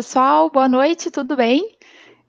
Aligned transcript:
pessoal, 0.00 0.48
boa 0.48 0.66
noite, 0.66 1.10
tudo 1.10 1.36
bem? 1.36 1.76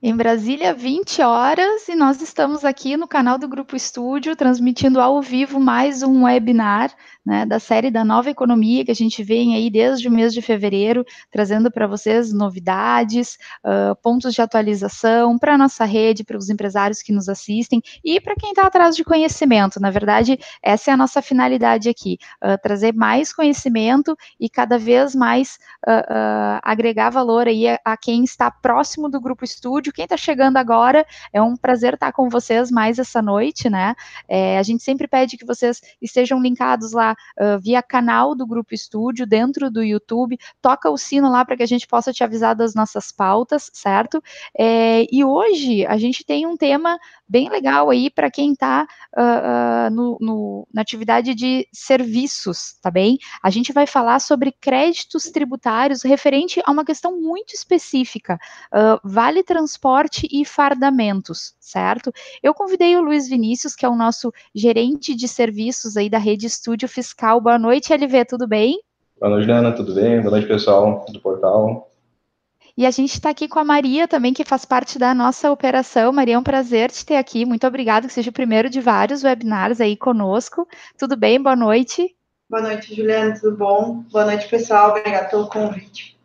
Em 0.03 0.15
Brasília, 0.15 0.73
20 0.73 1.21
horas, 1.21 1.87
e 1.87 1.93
nós 1.93 2.19
estamos 2.23 2.65
aqui 2.65 2.97
no 2.97 3.07
canal 3.07 3.37
do 3.37 3.47
Grupo 3.47 3.75
Estúdio, 3.75 4.35
transmitindo 4.35 4.99
ao 4.99 5.21
vivo 5.21 5.59
mais 5.59 6.01
um 6.01 6.23
webinar 6.23 6.91
né, 7.23 7.45
da 7.45 7.59
série 7.59 7.91
da 7.91 8.03
nova 8.03 8.27
economia, 8.27 8.83
que 8.83 8.89
a 8.89 8.95
gente 8.95 9.23
vem 9.23 9.55
aí 9.55 9.69
desde 9.69 10.07
o 10.07 10.11
mês 10.11 10.33
de 10.33 10.41
fevereiro, 10.41 11.05
trazendo 11.29 11.69
para 11.69 11.85
vocês 11.85 12.33
novidades, 12.33 13.37
uh, 13.63 13.95
pontos 14.01 14.33
de 14.33 14.41
atualização 14.41 15.37
para 15.37 15.53
a 15.53 15.57
nossa 15.57 15.85
rede, 15.85 16.23
para 16.23 16.35
os 16.37 16.49
empresários 16.49 17.03
que 17.03 17.13
nos 17.13 17.29
assistem 17.29 17.79
e 18.03 18.19
para 18.19 18.35
quem 18.35 18.49
está 18.49 18.63
atrás 18.65 18.95
de 18.95 19.03
conhecimento. 19.03 19.79
Na 19.79 19.91
verdade, 19.91 20.39
essa 20.63 20.89
é 20.89 20.93
a 20.95 20.97
nossa 20.97 21.21
finalidade 21.21 21.89
aqui: 21.89 22.17
uh, 22.43 22.59
trazer 22.63 22.91
mais 22.93 23.31
conhecimento 23.31 24.17
e 24.39 24.49
cada 24.49 24.79
vez 24.79 25.13
mais 25.13 25.59
uh, 25.87 26.59
agregar 26.63 27.11
valor 27.11 27.47
aí 27.47 27.69
a, 27.69 27.79
a 27.85 27.95
quem 27.95 28.23
está 28.23 28.49
próximo 28.49 29.07
do 29.07 29.21
Grupo 29.21 29.45
Estúdio 29.45 29.90
quem 29.93 30.03
está 30.03 30.17
chegando 30.17 30.57
agora, 30.57 31.05
é 31.31 31.41
um 31.41 31.55
prazer 31.55 31.93
estar 31.93 32.11
com 32.11 32.29
vocês 32.29 32.71
mais 32.71 32.99
essa 32.99 33.21
noite, 33.21 33.69
né? 33.69 33.95
É, 34.27 34.57
a 34.57 34.63
gente 34.63 34.83
sempre 34.83 35.07
pede 35.07 35.37
que 35.37 35.45
vocês 35.45 35.81
estejam 36.01 36.41
linkados 36.41 36.91
lá 36.91 37.15
uh, 37.39 37.59
via 37.59 37.81
canal 37.81 38.35
do 38.35 38.45
Grupo 38.45 38.73
Estúdio, 38.73 39.25
dentro 39.25 39.69
do 39.69 39.83
YouTube, 39.83 40.37
toca 40.61 40.89
o 40.89 40.97
sino 40.97 41.29
lá 41.29 41.43
para 41.45 41.57
que 41.57 41.63
a 41.63 41.67
gente 41.67 41.87
possa 41.87 42.13
te 42.13 42.23
avisar 42.23 42.55
das 42.55 42.73
nossas 42.73 43.11
pautas, 43.11 43.69
certo? 43.73 44.21
É, 44.57 45.05
e 45.11 45.23
hoje 45.23 45.85
a 45.85 45.97
gente 45.97 46.23
tem 46.23 46.45
um 46.45 46.55
tema 46.55 46.97
bem 47.31 47.49
legal 47.49 47.89
aí 47.89 48.09
para 48.09 48.29
quem 48.29 48.51
está 48.51 48.85
uh, 49.17 49.89
uh, 49.89 50.67
na 50.73 50.81
atividade 50.81 51.33
de 51.33 51.65
serviços, 51.71 52.73
tá 52.81 52.91
bem? 52.91 53.17
A 53.41 53.49
gente 53.49 53.71
vai 53.71 53.87
falar 53.87 54.19
sobre 54.19 54.51
créditos 54.51 55.23
tributários 55.31 56.03
referente 56.03 56.61
a 56.65 56.71
uma 56.71 56.83
questão 56.83 57.21
muito 57.21 57.53
específica, 57.53 58.37
uh, 58.73 58.99
vale 59.01 59.43
transporte 59.43 60.27
e 60.29 60.43
fardamentos, 60.43 61.55
certo? 61.57 62.11
Eu 62.43 62.53
convidei 62.53 62.97
o 62.97 63.01
Luiz 63.01 63.29
Vinícius, 63.29 63.75
que 63.75 63.85
é 63.85 63.89
o 63.89 63.95
nosso 63.95 64.33
gerente 64.53 65.15
de 65.15 65.27
serviços 65.29 65.95
aí 65.95 66.09
da 66.09 66.17
Rede 66.17 66.47
Estúdio 66.47 66.89
Fiscal. 66.89 67.39
Boa 67.39 67.57
noite, 67.57 67.93
LV, 67.93 68.25
tudo 68.25 68.45
bem? 68.45 68.77
Boa 69.17 69.29
noite, 69.29 69.45
Juliana, 69.45 69.71
tudo 69.71 69.95
bem? 69.95 70.19
Boa 70.19 70.31
noite, 70.31 70.47
pessoal 70.47 71.05
do 71.09 71.21
portal. 71.21 71.90
E 72.81 72.85
a 72.87 72.89
gente 72.89 73.13
está 73.13 73.29
aqui 73.29 73.47
com 73.47 73.59
a 73.59 73.63
Maria 73.63 74.07
também, 74.07 74.33
que 74.33 74.43
faz 74.43 74.65
parte 74.65 74.97
da 74.97 75.13
nossa 75.13 75.51
operação. 75.51 76.11
Maria, 76.11 76.33
é 76.33 76.39
um 76.39 76.41
prazer 76.41 76.89
te 76.89 77.05
ter 77.05 77.15
aqui. 77.15 77.45
Muito 77.45 77.67
obrigada, 77.67 78.07
que 78.07 78.13
seja 78.13 78.31
o 78.31 78.33
primeiro 78.33 78.71
de 78.71 78.81
vários 78.81 79.23
webinars 79.23 79.79
aí 79.79 79.95
conosco. 79.95 80.67
Tudo 80.97 81.15
bem? 81.15 81.39
Boa 81.39 81.55
noite. 81.55 82.15
Boa 82.49 82.63
noite, 82.63 82.95
Juliana, 82.95 83.39
tudo 83.39 83.55
bom? 83.55 84.03
Boa 84.11 84.25
noite, 84.25 84.49
pessoal. 84.49 84.89
Obrigada 84.89 85.29
pelo 85.29 85.47
convite. 85.47 86.19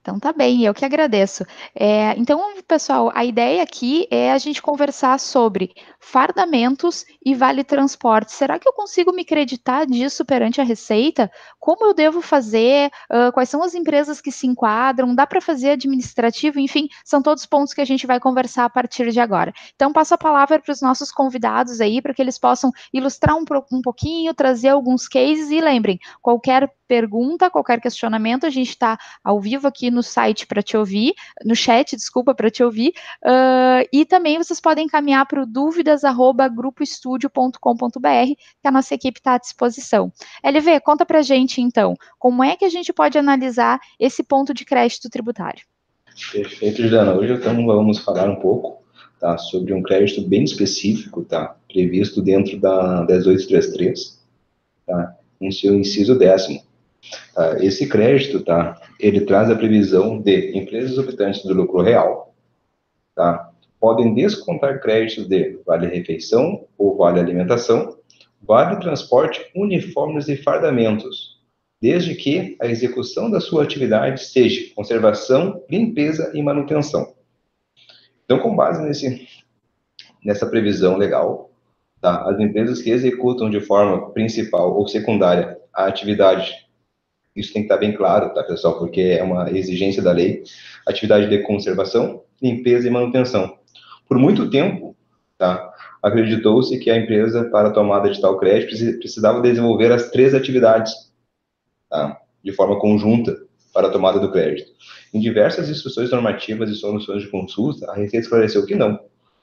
Então 0.00 0.18
tá 0.18 0.32
bem, 0.32 0.64
eu 0.64 0.74
que 0.74 0.84
agradeço. 0.84 1.44
É, 1.72 2.18
então, 2.18 2.60
pessoal, 2.66 3.12
a 3.14 3.24
ideia 3.24 3.62
aqui 3.62 4.08
é 4.10 4.32
a 4.32 4.38
gente 4.38 4.60
conversar 4.60 5.20
sobre 5.20 5.72
fardamentos 6.00 7.04
e 7.24 7.34
vale 7.34 7.62
transporte. 7.62 8.32
Será 8.32 8.58
que 8.58 8.66
eu 8.66 8.72
consigo 8.72 9.12
me 9.12 9.24
creditar 9.24 9.86
disso 9.86 10.24
perante 10.24 10.60
a 10.60 10.64
Receita? 10.64 11.30
Como 11.58 11.84
eu 11.84 11.94
devo 11.94 12.22
fazer? 12.22 12.90
Uh, 13.12 13.30
quais 13.32 13.50
são 13.50 13.62
as 13.62 13.74
empresas 13.74 14.20
que 14.20 14.32
se 14.32 14.46
enquadram? 14.46 15.14
Dá 15.14 15.26
para 15.26 15.40
fazer 15.40 15.72
administrativo? 15.72 16.58
Enfim, 16.58 16.88
são 17.04 17.22
todos 17.22 17.44
pontos 17.44 17.74
que 17.74 17.80
a 17.80 17.84
gente 17.84 18.06
vai 18.06 18.18
conversar 18.18 18.64
a 18.64 18.70
partir 18.70 19.10
de 19.10 19.20
agora. 19.20 19.52
Então, 19.76 19.92
passo 19.92 20.14
a 20.14 20.18
palavra 20.18 20.58
para 20.58 20.72
os 20.72 20.80
nossos 20.80 21.12
convidados 21.12 21.80
aí, 21.80 22.00
para 22.00 22.14
que 22.14 22.22
eles 22.22 22.38
possam 22.38 22.72
ilustrar 22.92 23.36
um, 23.36 23.44
um 23.70 23.82
pouquinho, 23.82 24.32
trazer 24.32 24.70
alguns 24.70 25.06
cases 25.06 25.50
e 25.50 25.60
lembrem, 25.60 25.98
qualquer 26.22 26.72
pergunta, 26.90 27.48
qualquer 27.48 27.80
questionamento, 27.80 28.44
a 28.44 28.50
gente 28.50 28.70
está 28.70 28.98
ao 29.22 29.40
vivo 29.40 29.68
aqui 29.68 29.92
no 29.92 30.02
site 30.02 30.44
para 30.44 30.60
te 30.60 30.76
ouvir, 30.76 31.14
no 31.44 31.54
chat, 31.54 31.94
desculpa, 31.94 32.34
para 32.34 32.50
te 32.50 32.64
ouvir, 32.64 32.92
uh, 33.24 33.86
e 33.92 34.04
também 34.04 34.36
vocês 34.38 34.60
podem 34.60 34.86
encaminhar 34.86 35.24
para 35.24 35.40
o 35.40 35.46
dúvidas@grupoestudio.com.br, 35.96 38.34
que 38.60 38.68
a 38.68 38.70
nossa 38.70 38.94
equipe 38.94 39.18
está 39.18 39.34
à 39.34 39.38
disposição. 39.38 40.12
LV, 40.44 40.80
conta 40.80 41.06
para 41.06 41.22
gente 41.22 41.60
então, 41.60 41.96
como 42.18 42.44
é 42.44 42.56
que 42.56 42.64
a 42.64 42.68
gente 42.68 42.92
pode 42.92 43.18
analisar 43.18 43.80
esse 43.98 44.22
ponto 44.22 44.54
de 44.54 44.64
crédito 44.64 45.08
tributário? 45.08 45.64
Perfeito, 46.32 46.82
Juliana. 46.82 47.14
Hoje 47.14 47.34
então 47.34 47.66
vamos 47.66 47.98
falar 47.98 48.28
um 48.28 48.36
pouco 48.36 48.82
tá, 49.18 49.36
sobre 49.38 49.72
um 49.72 49.82
crédito 49.82 50.22
bem 50.28 50.44
específico, 50.44 51.24
tá, 51.24 51.56
previsto 51.72 52.22
dentro 52.22 52.58
da 52.58 53.04
10833, 53.04 54.20
tá, 54.86 55.16
em 55.40 55.50
seu 55.50 55.74
inciso 55.74 56.16
décimo, 56.18 56.62
Tá? 57.34 57.64
Esse 57.64 57.88
crédito, 57.88 58.40
tá? 58.40 58.80
Ele 58.98 59.22
traz 59.22 59.50
a 59.50 59.56
previsão 59.56 60.20
de 60.20 60.56
empresas 60.56 60.98
optantes 60.98 61.44
do 61.44 61.54
lucro 61.54 61.82
real, 61.82 62.34
tá? 63.14 63.49
Podem 63.80 64.14
descontar 64.14 64.80
créditos 64.80 65.26
de 65.26 65.58
vale 65.66 65.86
refeição 65.86 66.66
ou 66.76 66.96
vale 66.96 67.18
alimentação, 67.18 67.96
vale 68.42 68.78
transporte, 68.78 69.50
uniformes 69.56 70.28
e 70.28 70.36
fardamentos, 70.36 71.40
desde 71.80 72.14
que 72.14 72.56
a 72.60 72.66
execução 72.66 73.30
da 73.30 73.40
sua 73.40 73.62
atividade 73.62 74.22
seja 74.22 74.74
conservação, 74.74 75.64
limpeza 75.70 76.30
e 76.34 76.42
manutenção. 76.42 77.14
Então, 78.24 78.38
com 78.38 78.54
base 78.54 78.82
nesse, 78.82 79.26
nessa 80.22 80.46
previsão 80.46 80.96
legal, 80.96 81.50
tá? 82.00 82.30
as 82.30 82.38
empresas 82.38 82.82
que 82.82 82.90
executam 82.90 83.48
de 83.48 83.60
forma 83.60 84.10
principal 84.12 84.76
ou 84.76 84.86
secundária 84.86 85.58
a 85.72 85.86
atividade 85.86 86.70
isso 87.34 87.52
tem 87.52 87.62
que 87.62 87.66
estar 87.66 87.76
bem 87.76 87.94
claro, 87.94 88.34
tá, 88.34 88.42
pessoal? 88.42 88.78
Porque 88.78 89.00
é 89.00 89.22
uma 89.22 89.50
exigência 89.50 90.02
da 90.02 90.12
lei. 90.12 90.42
Atividade 90.86 91.28
de 91.28 91.38
conservação, 91.42 92.24
limpeza 92.42 92.88
e 92.88 92.90
manutenção. 92.90 93.58
Por 94.10 94.18
muito 94.18 94.50
tempo, 94.50 94.96
tá, 95.38 95.72
acreditou-se 96.02 96.76
que 96.80 96.90
a 96.90 96.96
empresa, 96.96 97.44
para 97.44 97.70
tomada 97.70 98.10
de 98.10 98.20
tal 98.20 98.36
crédito, 98.40 98.98
precisava 98.98 99.40
desenvolver 99.40 99.92
as 99.92 100.10
três 100.10 100.34
atividades, 100.34 100.92
tá, 101.88 102.20
de 102.42 102.50
forma 102.50 102.80
conjunta, 102.80 103.36
para 103.72 103.86
a 103.86 103.90
tomada 103.92 104.18
do 104.18 104.32
crédito. 104.32 104.72
Em 105.14 105.20
diversas 105.20 105.70
instruções 105.70 106.10
normativas 106.10 106.68
e 106.70 106.74
soluções 106.74 107.22
de 107.22 107.28
consulta, 107.28 107.88
a 107.88 107.94
Receita 107.94 108.24
esclareceu 108.24 108.66
que 108.66 108.74
não. 108.74 108.98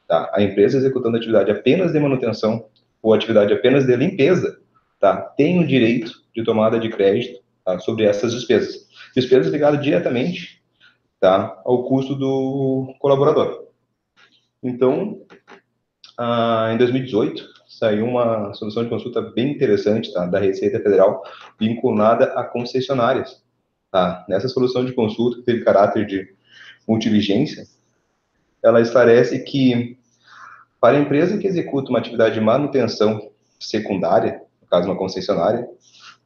Tá? 0.06 0.30
A 0.34 0.44
empresa 0.44 0.78
executando 0.78 1.16
atividade 1.16 1.50
apenas 1.50 1.94
de 1.94 2.00
manutenção 2.02 2.66
ou 3.02 3.14
atividade 3.14 3.54
apenas 3.54 3.86
de 3.86 3.96
limpeza 3.96 4.60
tá? 5.00 5.16
tem 5.16 5.62
o 5.62 5.66
direito 5.66 6.12
de 6.36 6.44
tomada 6.44 6.78
de 6.78 6.90
crédito 6.90 7.40
tá, 7.64 7.80
sobre 7.80 8.04
essas 8.04 8.34
despesas. 8.34 8.86
Despesas 9.16 9.50
ligadas 9.50 9.82
diretamente 9.82 10.62
tá, 11.22 11.58
ao 11.64 11.86
custo 11.86 12.16
do 12.16 12.94
colaborador. 13.00 13.67
Então, 14.68 15.22
ah, 16.18 16.72
em 16.74 16.78
2018, 16.78 17.42
saiu 17.68 18.06
uma 18.06 18.54
solução 18.54 18.84
de 18.84 18.90
consulta 18.90 19.22
bem 19.22 19.52
interessante 19.52 20.12
tá, 20.12 20.26
da 20.26 20.40
Receita 20.40 20.80
Federal 20.80 21.24
vinculada 21.60 22.26
a 22.34 22.44
concessionárias. 22.44 23.42
Tá? 23.92 24.26
Nessa 24.28 24.50
solução 24.50 24.84
de 24.84 24.94
consulta, 24.94 25.38
que 25.38 25.44
teve 25.44 25.64
caráter 25.64 26.06
de 26.06 26.36
multivigência, 26.88 27.66
ela 28.64 28.82
esclarece 28.82 29.40
que 29.44 29.98
para 30.82 30.98
a 30.98 31.02
empresa 31.02 31.38
que 31.38 31.48
executa 31.48 31.90
uma 31.90 32.00
atividade 32.00 32.36
de 32.36 32.42
manutenção 32.42 33.32
secundária, 33.60 34.42
no 34.62 34.68
caso 34.68 34.88
uma 34.88 34.98
concessionária, 34.98 35.68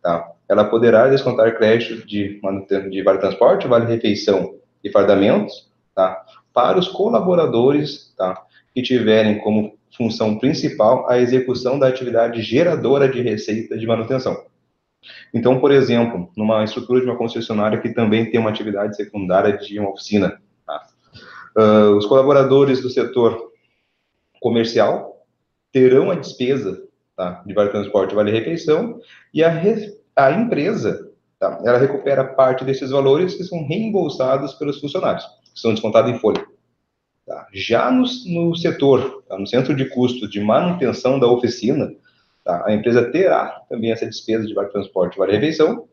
tá? 0.01 0.31
ela 0.49 0.65
poderá 0.65 1.07
descontar 1.07 1.55
crédito 1.55 2.05
de, 2.07 2.41
de 2.89 3.03
vale 3.03 3.19
transporte, 3.19 3.67
vale 3.67 3.85
refeição 3.85 4.55
e 4.83 4.89
fardamentos, 4.91 5.70
tá? 5.95 6.23
Para 6.53 6.79
os 6.79 6.87
colaboradores, 6.87 8.13
tá? 8.17 8.41
Que 8.73 8.81
tiverem 8.81 9.39
como 9.39 9.77
função 9.95 10.37
principal 10.37 11.09
a 11.09 11.19
execução 11.19 11.77
da 11.77 11.87
atividade 11.87 12.41
geradora 12.41 13.09
de 13.09 13.21
receita 13.21 13.77
de 13.77 13.85
manutenção. 13.85 14.45
Então, 15.33 15.59
por 15.59 15.71
exemplo, 15.71 16.31
numa 16.35 16.63
estrutura 16.63 17.01
de 17.01 17.07
uma 17.07 17.17
concessionária 17.17 17.79
que 17.79 17.89
também 17.89 18.29
tem 18.29 18.39
uma 18.39 18.49
atividade 18.49 18.95
secundária 18.95 19.57
de 19.57 19.79
uma 19.79 19.89
oficina, 19.89 20.39
tá? 20.65 20.87
uh, 21.57 21.95
os 21.97 22.05
colaboradores 22.05 22.81
do 22.81 22.89
setor 22.89 23.51
comercial 24.39 25.25
terão 25.71 26.11
a 26.11 26.15
despesa 26.15 26.83
tá, 27.15 27.43
de 27.45 27.53
vale 27.53 27.69
transporte, 27.69 28.15
vale 28.15 28.31
refeição 28.31 28.99
e 29.33 29.43
a 29.43 29.51
a 30.13 30.31
empresa, 30.31 31.09
tá, 31.39 31.61
ela 31.63 31.77
recupera 31.77 32.23
parte 32.23 32.65
desses 32.65 32.91
valores 32.91 33.35
que 33.35 33.43
são 33.43 33.65
reembolsados 33.65 34.53
pelos 34.55 34.79
funcionários, 34.79 35.25
são 35.53 35.73
descontados 35.73 36.11
em 36.11 36.17
folha. 36.17 36.45
Tá? 37.25 37.47
Já 37.53 37.91
no, 37.91 38.03
no 38.27 38.55
setor, 38.55 39.23
tá, 39.27 39.37
no 39.37 39.47
centro 39.47 39.75
de 39.75 39.85
custo 39.85 40.27
de 40.27 40.39
manutenção 40.39 41.19
da 41.19 41.27
oficina, 41.27 41.93
tá, 42.43 42.65
a 42.65 42.73
empresa 42.73 43.11
terá 43.11 43.61
também 43.69 43.91
essa 43.91 44.05
despesa 44.05 44.45
de 44.45 44.53
vale 44.53 44.69
transporte, 44.69 45.17
vale 45.17 45.33
refeição, 45.33 45.87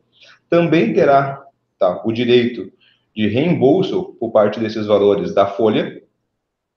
também 0.49 0.93
terá 0.93 1.43
tá, 1.77 2.01
o 2.05 2.11
direito 2.11 2.71
de 3.15 3.27
reembolso 3.27 4.15
por 4.19 4.31
parte 4.31 4.59
desses 4.59 4.85
valores 4.85 5.33
da 5.33 5.45
folha, 5.45 6.01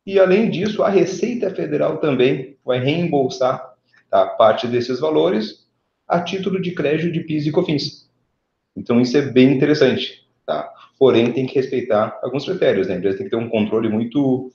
e 0.05 0.19
além 0.19 0.51
disso, 0.51 0.83
a 0.83 0.89
Receita 0.89 1.51
Federal 1.51 1.99
também 1.99 2.57
vai 2.65 2.81
reembolsar 2.81 3.75
tá, 4.11 4.27
parte 4.27 4.67
desses 4.67 4.99
valores 4.99 5.67
a 6.09 6.21
título 6.21 6.61
de 6.61 6.73
crédito 6.73 7.13
de 7.13 7.21
PIS 7.21 7.47
e 7.47 7.53
COFINS. 7.53 8.11
Então, 8.77 9.01
isso 9.01 9.17
é 9.17 9.23
bem 9.23 9.53
interessante. 9.53 10.27
Tá? 10.53 10.71
Porém, 10.99 11.33
tem 11.33 11.47
que 11.47 11.55
respeitar 11.55 12.19
alguns 12.23 12.45
critérios, 12.45 12.87
né? 12.87 12.95
A 12.95 12.99
empresa 12.99 13.17
tem 13.17 13.25
que 13.25 13.31
ter 13.31 13.43
um 13.43 13.49
controle 13.49 13.89
muito, 13.89 14.53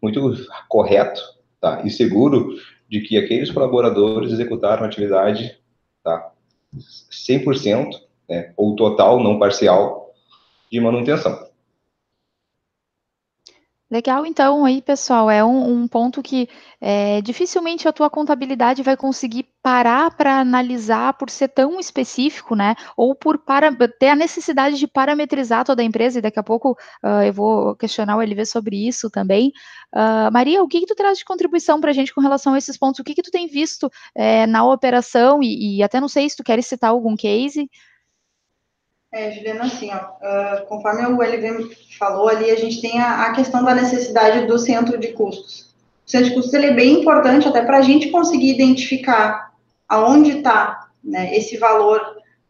muito 0.00 0.36
correto, 0.68 1.20
tá? 1.60 1.82
E 1.84 1.90
seguro 1.90 2.54
de 2.88 3.00
que 3.00 3.18
aqueles 3.18 3.50
colaboradores 3.50 4.32
executaram 4.32 4.84
a 4.84 4.86
atividade, 4.86 5.58
tá? 6.02 6.30
100%, 7.10 7.90
né? 8.28 8.52
Ou 8.56 8.76
total, 8.76 9.20
não 9.22 9.38
parcial, 9.38 10.14
de 10.70 10.80
manutenção. 10.80 11.47
Legal, 13.90 14.26
então, 14.26 14.66
aí, 14.66 14.82
pessoal, 14.82 15.30
é 15.30 15.42
um, 15.42 15.82
um 15.82 15.88
ponto 15.88 16.22
que 16.22 16.46
é, 16.78 17.22
dificilmente 17.22 17.88
a 17.88 17.92
tua 17.92 18.10
contabilidade 18.10 18.82
vai 18.82 18.98
conseguir 18.98 19.46
parar 19.62 20.14
para 20.14 20.40
analisar 20.40 21.14
por 21.14 21.30
ser 21.30 21.48
tão 21.48 21.80
específico, 21.80 22.54
né? 22.54 22.74
Ou 22.98 23.14
por 23.14 23.38
para, 23.38 23.74
ter 23.98 24.08
a 24.08 24.14
necessidade 24.14 24.76
de 24.78 24.86
parametrizar 24.86 25.64
toda 25.64 25.80
a 25.80 25.84
empresa, 25.86 26.18
e 26.18 26.22
daqui 26.22 26.38
a 26.38 26.42
pouco 26.42 26.72
uh, 27.02 27.22
eu 27.24 27.32
vou 27.32 27.74
questionar 27.76 28.18
o 28.18 28.20
LV 28.20 28.44
sobre 28.44 28.86
isso 28.86 29.08
também. 29.08 29.52
Uh, 29.94 30.30
Maria, 30.30 30.62
o 30.62 30.68
que, 30.68 30.80
que 30.80 30.86
tu 30.86 30.94
traz 30.94 31.16
de 31.16 31.24
contribuição 31.24 31.80
para 31.80 31.90
a 31.90 31.94
gente 31.94 32.14
com 32.14 32.20
relação 32.20 32.52
a 32.52 32.58
esses 32.58 32.76
pontos? 32.76 33.00
O 33.00 33.04
que, 33.04 33.14
que 33.14 33.22
tu 33.22 33.30
tem 33.30 33.46
visto 33.46 33.90
é, 34.14 34.46
na 34.46 34.66
operação, 34.70 35.42
e, 35.42 35.78
e 35.78 35.82
até 35.82 35.98
não 35.98 36.08
sei 36.08 36.28
se 36.28 36.36
tu 36.36 36.44
queres 36.44 36.66
citar 36.66 36.90
algum 36.90 37.16
case. 37.16 37.70
É, 39.10 39.32
Juliana, 39.32 39.64
assim, 39.64 39.90
ó, 39.90 39.96
uh, 39.96 40.66
conforme 40.66 41.02
o 41.06 41.22
LV 41.22 41.74
falou 41.98 42.28
ali, 42.28 42.50
a 42.50 42.56
gente 42.56 42.82
tem 42.82 43.00
a, 43.00 43.22
a, 43.22 43.32
questão 43.32 43.64
da 43.64 43.74
necessidade 43.74 44.46
do 44.46 44.58
centro 44.58 44.98
de 44.98 45.08
custos. 45.08 45.74
O 46.06 46.10
centro 46.10 46.28
de 46.28 46.34
custos 46.34 46.52
ele 46.52 46.66
é 46.66 46.74
bem 46.74 47.00
importante 47.00 47.48
até 47.48 47.62
para 47.62 47.78
a 47.78 47.82
gente 47.82 48.10
conseguir 48.10 48.50
identificar 48.50 49.50
aonde 49.88 50.38
está 50.38 50.88
né, 51.02 51.34
esse 51.34 51.56
valor 51.56 52.02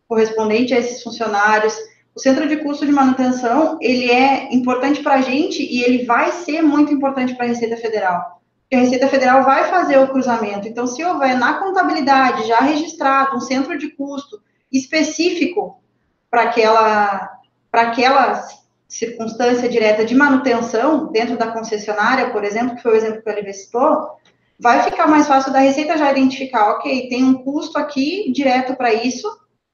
correspondente 0.08 0.74
a 0.74 0.78
esses 0.78 1.00
funcionários. 1.00 1.76
O 2.12 2.18
centro 2.18 2.48
de 2.48 2.56
custo 2.56 2.84
de 2.84 2.90
manutenção, 2.90 3.78
ele 3.80 4.10
é 4.10 4.52
importante 4.52 5.00
para 5.00 5.14
a 5.14 5.20
gente 5.20 5.62
e 5.62 5.84
ele 5.84 6.04
vai 6.04 6.32
ser 6.32 6.60
muito 6.60 6.92
importante 6.92 7.36
para 7.36 7.44
a 7.44 7.48
Receita 7.48 7.76
Federal. 7.76 8.42
Porque 8.62 8.74
a 8.74 8.80
Receita 8.80 9.06
Federal 9.06 9.44
vai 9.44 9.70
fazer 9.70 9.98
o 9.98 10.08
cruzamento. 10.08 10.66
Então, 10.66 10.88
se 10.88 11.04
houver 11.04 11.38
na 11.38 11.54
contabilidade 11.54 12.48
já 12.48 12.58
registrado 12.58 13.36
um 13.36 13.40
centro 13.40 13.78
de 13.78 13.90
custo 13.90 14.42
específico 14.72 15.80
para 16.30 16.42
aquela, 16.42 17.38
para 17.70 17.82
aquela 17.82 18.42
circunstância 18.88 19.68
direta 19.68 20.04
de 20.04 20.14
manutenção 20.14 21.12
dentro 21.12 21.36
da 21.36 21.52
concessionária, 21.52 22.30
por 22.30 22.44
exemplo, 22.44 22.76
que 22.76 22.82
foi 22.82 22.92
o 22.92 22.96
exemplo 22.96 23.22
que 23.22 23.28
ele 23.28 23.52
citou, 23.52 24.16
vai 24.58 24.82
ficar 24.82 25.06
mais 25.06 25.28
fácil 25.28 25.52
da 25.52 25.60
Receita 25.60 25.96
já 25.96 26.10
identificar, 26.10 26.72
ok, 26.72 27.08
tem 27.08 27.22
um 27.22 27.42
custo 27.44 27.78
aqui 27.78 28.32
direto 28.32 28.74
para 28.74 28.92
isso, 28.92 29.28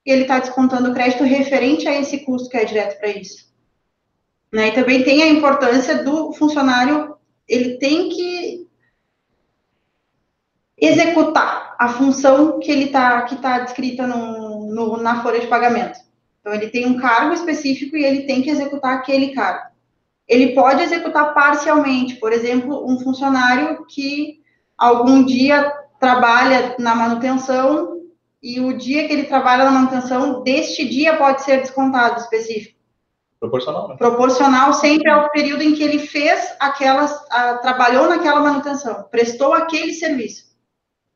e 0.05 0.11
ele 0.11 0.23
está 0.23 0.39
descontando 0.39 0.91
o 0.91 0.95
crédito 0.95 1.25
referente 1.25 1.89
a 1.89 1.99
esse 1.99 2.19
custo 2.19 2.51
que 2.51 2.57
é 2.57 2.65
direto 2.65 2.99
para 2.99 3.09
isso. 3.09 3.49
Né? 4.53 4.69
E 4.69 4.73
também 4.73 5.03
tem 5.03 5.23
a 5.23 5.29
importância 5.29 6.03
do 6.03 6.33
funcionário, 6.35 7.17
ele 7.49 7.79
tem 7.79 8.11
que 8.11 8.69
executar 10.77 11.75
a 11.79 11.89
função 11.89 12.59
que 12.59 12.71
ele 12.71 12.85
está 12.85 13.23
que 13.23 13.37
tá 13.37 13.61
descrita 13.61 14.07
no, 14.07 14.67
no, 14.67 14.97
na 14.99 15.23
folha 15.23 15.41
de 15.41 15.47
pagamento. 15.47 15.99
Então, 16.45 16.53
ele 16.53 16.69
tem 16.69 16.85
um 16.85 16.99
cargo 16.99 17.33
específico 17.33 17.97
e 17.97 18.05
ele 18.05 18.25
tem 18.25 18.43
que 18.43 18.51
executar 18.51 18.93
aquele 18.93 19.29
cargo. 19.29 19.73
Ele 20.29 20.55
pode 20.55 20.83
executar 20.83 21.33
parcialmente, 21.33 22.17
por 22.17 22.35
exemplo, 22.35 22.87
um 22.87 23.01
funcionário 23.01 23.87
que 23.87 24.43
algum 24.77 25.25
dia 25.25 25.73
trabalha 25.99 26.77
na 26.79 26.95
manutenção 26.95 28.03
e 28.43 28.61
o 28.61 28.77
dia 28.77 29.07
que 29.07 29.13
ele 29.15 29.25
trabalha 29.25 29.65
na 29.65 29.71
manutenção, 29.71 30.43
deste 30.43 30.87
dia 30.87 31.17
pode 31.17 31.43
ser 31.43 31.61
descontado 31.61 32.21
específico. 32.21 32.79
Proporcional, 33.41 33.89
né? 33.89 33.97
Proporcional 33.97 34.75
sempre 34.75 35.11
ao 35.11 35.31
período 35.31 35.63
em 35.63 35.75
que 35.75 35.83
ele 35.83 35.99
fez 35.99 36.55
aquelas, 36.61 37.11
a, 37.31 37.55
trabalhou 37.55 38.07
naquela 38.07 38.41
manutenção, 38.41 39.07
prestou 39.11 39.55
aquele 39.55 39.95
serviço. 39.95 40.44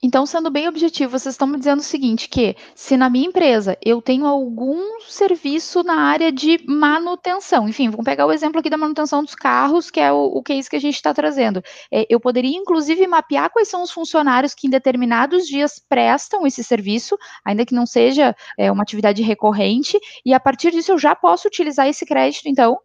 Então, 0.00 0.25
sendo 0.25 0.49
bem 0.49 0.69
objetivo, 0.69 1.19
vocês 1.19 1.35
estão 1.35 1.49
me 1.49 1.59
dizendo 1.59 1.81
o 1.81 1.83
seguinte, 1.83 2.29
que 2.29 2.55
se 2.73 2.97
na 2.97 3.11
minha 3.11 3.27
empresa 3.27 3.77
eu 3.85 4.00
tenho 4.00 4.27
algum 4.27 5.00
serviço 5.00 5.83
na 5.83 5.95
área 6.03 6.31
de 6.31 6.61
manutenção, 6.69 7.69
enfim, 7.69 7.91
vamos 7.91 8.05
pegar 8.05 8.25
o 8.25 8.31
exemplo 8.31 8.61
aqui 8.61 8.71
da 8.71 8.77
manutenção 8.77 9.25
dos 9.25 9.35
carros, 9.35 9.91
que 9.91 9.99
é 9.99 10.12
o, 10.12 10.27
o 10.27 10.41
case 10.41 10.71
que 10.71 10.77
a 10.77 10.81
gente 10.81 10.95
está 10.95 11.12
trazendo. 11.12 11.61
É, 11.91 12.06
eu 12.09 12.21
poderia, 12.21 12.56
inclusive, 12.56 13.09
mapear 13.09 13.50
quais 13.50 13.67
são 13.67 13.83
os 13.83 13.91
funcionários 13.91 14.55
que 14.55 14.69
em 14.69 14.71
determinados 14.71 15.49
dias 15.49 15.83
prestam 15.89 16.47
esse 16.47 16.62
serviço, 16.62 17.19
ainda 17.44 17.67
que 17.67 17.75
não 17.75 17.85
seja 17.85 18.37
é, 18.56 18.71
uma 18.71 18.85
atividade 18.85 19.21
recorrente, 19.23 19.99
e 20.25 20.33
a 20.33 20.39
partir 20.39 20.71
disso 20.71 20.93
eu 20.93 20.99
já 20.99 21.17
posso 21.17 21.49
utilizar 21.49 21.89
esse 21.89 22.06
crédito, 22.06 22.49
então, 22.49 22.79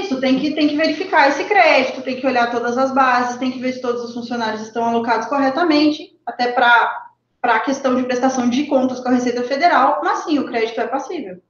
isso, 0.00 0.20
tem 0.20 0.38
que, 0.38 0.52
tem 0.54 0.68
que 0.68 0.76
verificar 0.76 1.28
esse 1.28 1.44
crédito, 1.44 2.02
tem 2.02 2.16
que 2.16 2.26
olhar 2.26 2.50
todas 2.50 2.76
as 2.76 2.94
bases, 2.94 3.36
tem 3.36 3.50
que 3.50 3.58
ver 3.58 3.72
se 3.72 3.80
todos 3.80 4.04
os 4.04 4.14
funcionários 4.14 4.62
estão 4.62 4.84
alocados 4.84 5.26
corretamente, 5.26 6.16
até 6.24 6.52
para 6.52 7.06
a 7.42 7.60
questão 7.60 7.94
de 7.94 8.02
prestação 8.02 8.48
de 8.48 8.64
contas 8.64 9.00
com 9.00 9.08
a 9.08 9.12
Receita 9.12 9.42
Federal, 9.42 10.00
mas 10.02 10.24
sim, 10.24 10.38
o 10.38 10.46
crédito 10.46 10.80
é 10.80 10.86
passível. 10.86 11.40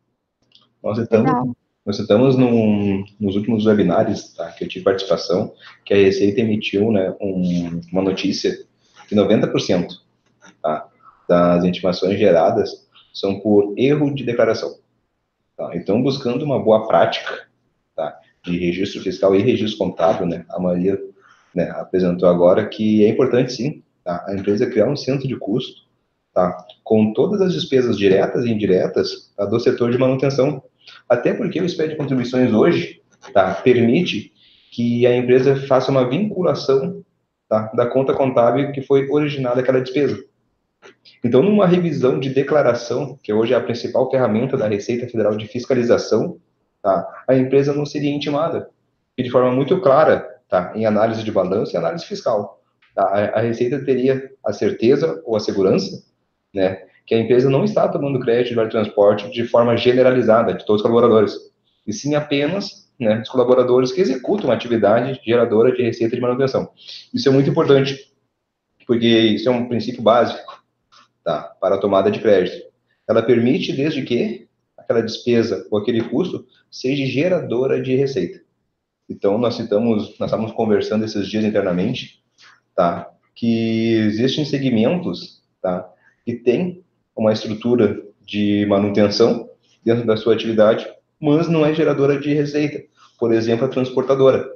Nós 0.83 0.99
estamos, 0.99 1.55
nós 1.85 1.99
estamos 1.99 2.37
num, 2.37 3.05
nos 3.19 3.37
últimos 3.37 3.67
webinários 3.67 4.35
tá, 4.35 4.51
que 4.53 4.65
eu 4.65 4.69
tive 4.69 4.85
participação, 4.85 5.53
que 5.85 5.95
a 5.95 5.97
Receita 5.97 6.41
emitiu 6.41 6.91
né, 6.93 7.15
um, 7.21 7.81
uma 7.93 8.03
notícia 8.03 8.57
que 9.09 9.15
90% 9.15 9.89
tá, 10.63 10.89
das 11.29 11.65
intimações 11.65 12.19
geradas 12.19 12.87
são 13.13 13.41
por 13.41 13.75
erro 13.77 14.15
de 14.15 14.25
declaração. 14.25 14.79
Tá? 15.57 15.71
Então, 15.75 16.03
buscando 16.03 16.45
uma 16.45 16.63
boa 16.63 16.87
prática? 16.87 17.47
De 18.47 18.59
registro 18.59 19.03
fiscal 19.03 19.35
e 19.35 19.43
registro 19.43 19.79
contábil, 19.79 20.27
né, 20.27 20.45
a 20.51 20.59
Maria 20.59 20.99
né, 21.55 21.71
apresentou 21.71 22.29
agora 22.29 22.67
que 22.67 23.05
é 23.05 23.09
importante 23.09 23.53
sim 23.53 23.83
tá, 24.05 24.25
a 24.29 24.35
empresa 24.35 24.71
criar 24.71 24.89
um 24.89 24.97
centro 24.97 25.27
de 25.27 25.37
custo 25.37 25.87
tá, 26.33 26.57
com 26.85 27.13
todas 27.13 27.41
as 27.41 27.53
despesas 27.53 27.97
diretas 27.97 28.45
e 28.45 28.51
indiretas 28.51 29.33
tá, 29.37 29.47
do 29.47 29.59
setor 29.59 29.91
de 29.91 29.99
manutenção. 29.99 30.63
Até 31.09 31.33
porque 31.33 31.61
o 31.61 31.69
SPED 31.69 31.91
de 31.91 31.97
contribuições 31.97 32.53
hoje 32.53 33.01
tá, 33.33 33.55
permite 33.55 34.33
que 34.71 35.07
a 35.07 35.17
empresa 35.17 35.57
faça 35.67 35.91
uma 35.91 36.09
vinculação 36.09 37.03
tá, 37.49 37.73
da 37.75 37.87
conta 37.87 38.13
contábil 38.13 38.71
que 38.73 38.83
foi 38.83 39.09
originada 39.09 39.61
aquela 39.61 39.81
despesa. 39.81 40.23
Então, 41.25 41.43
numa 41.43 41.67
revisão 41.67 42.21
de 42.21 42.29
declaração, 42.29 43.19
que 43.23 43.33
hoje 43.33 43.53
é 43.53 43.57
a 43.57 43.61
principal 43.61 44.11
ferramenta 44.11 44.57
da 44.57 44.69
Receita 44.69 45.09
Federal 45.09 45.37
de 45.37 45.49
Fiscalização, 45.49 46.39
tá? 46.87 47.25
a 47.27 47.35
empresa 47.35 47.73
não 47.73 47.85
seria 47.85 48.15
intimada. 48.15 48.71
E 49.19 49.23
de 49.23 49.31
forma 49.31 49.51
muito 49.51 49.81
clara, 49.81 50.25
tá? 50.49 50.73
em 50.77 50.87
análise 50.87 51.25
de 51.25 51.33
balanço 51.33 51.75
e 51.75 51.77
análise 51.77 52.07
fiscal. 52.07 52.63
Tá? 52.95 53.03
A, 53.03 53.39
a 53.39 53.41
Receita 53.41 53.85
teria 53.85 54.31
a 54.45 54.53
certeza 54.53 55.21
ou 55.25 55.35
a 55.35 55.41
segurança 55.41 56.05
né, 56.55 56.83
que 57.05 57.15
a 57.15 57.19
empresa 57.19 57.51
não 57.51 57.65
está 57.65 57.89
tomando 57.89 58.21
crédito 58.21 58.55
de 58.55 58.71
transporte 58.71 59.29
de 59.31 59.45
forma 59.49 59.77
generalizada 59.77 60.55
de 60.55 60.65
todos 60.65 60.81
os 60.81 60.89
colaboradores, 60.89 61.35
e 61.87 61.93
sim 61.93 62.15
apenas 62.15 62.89
né, 62.99 63.19
dos 63.19 63.29
colaboradores 63.29 63.91
que 63.91 64.01
executam 64.01 64.51
atividade 64.51 65.21
geradora 65.25 65.73
de 65.73 65.83
receita 65.83 66.15
de 66.15 66.23
manutenção. 66.23 66.71
Isso 67.13 67.29
é 67.29 67.33
muito 67.33 67.51
importante, 67.51 68.13
porque 68.87 69.07
isso 69.07 69.49
é 69.49 69.53
um 69.53 69.69
princípio 69.69 70.03
básico 70.03 70.63
tá, 71.25 71.43
para 71.61 71.75
a 71.75 71.79
tomada 71.79 72.11
de 72.11 72.21
crédito. 72.21 72.65
Ela 73.09 73.23
permite, 73.23 73.73
desde 73.73 74.03
que 74.03 74.46
aquela 74.87 75.03
despesa 75.03 75.67
ou 75.71 75.79
aquele 75.79 76.03
custo 76.05 76.47
seja 76.71 77.05
geradora 77.05 77.83
de 77.83 77.95
receita. 77.97 78.41
Então, 79.09 79.37
nós 79.37 79.59
estamos, 79.59 80.19
nós 80.19 80.31
estamos 80.31 80.53
conversando 80.53 81.05
esses 81.05 81.29
dias 81.29 81.45
internamente, 81.45 82.23
tá? 82.75 83.11
Que 83.35 83.95
existem 83.95 84.45
segmentos, 84.45 85.43
tá? 85.61 85.89
Que 86.25 86.35
tem 86.35 86.85
uma 87.15 87.33
estrutura 87.33 88.03
de 88.25 88.65
manutenção 88.67 89.49
dentro 89.85 90.07
da 90.07 90.17
sua 90.17 90.35
atividade, 90.35 90.87
mas 91.21 91.49
não 91.49 91.65
é 91.65 91.75
geradora 91.75 92.19
de 92.19 92.33
receita. 92.33 92.83
Por 93.19 93.33
exemplo, 93.33 93.67
a 93.67 93.69
transportadora. 93.69 94.53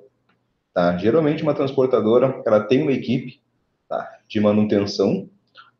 Tá? 0.72 0.96
Geralmente, 0.96 1.42
uma 1.42 1.54
transportadora, 1.54 2.42
ela 2.46 2.60
tem 2.60 2.82
uma 2.82 2.92
equipe 2.92 3.40
tá? 3.88 4.08
de 4.28 4.40
manutenção, 4.40 5.28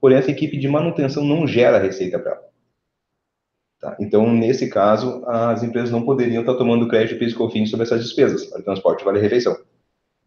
porém, 0.01 0.19
essa 0.19 0.31
equipe 0.31 0.57
de 0.57 0.69
manutenção 0.69 1.25
não 1.25 1.47
gera 1.47 1.79
receita 1.79 2.19
para 2.19 2.33
ela. 2.33 2.50
Tá? 3.81 3.97
Então, 3.99 4.31
nesse 4.31 4.69
caso, 4.69 5.25
as 5.27 5.63
empresas 5.63 5.91
não 5.91 6.05
poderiam 6.05 6.43
estar 6.43 6.55
tomando 6.55 6.87
crédito 6.87 7.19
PIS 7.19 7.33
sobre 7.71 7.87
essas 7.87 8.03
despesas, 8.03 8.45
para 8.45 8.63
transporte 8.63 9.05
vale 9.05 9.19
refeição. 9.19 9.57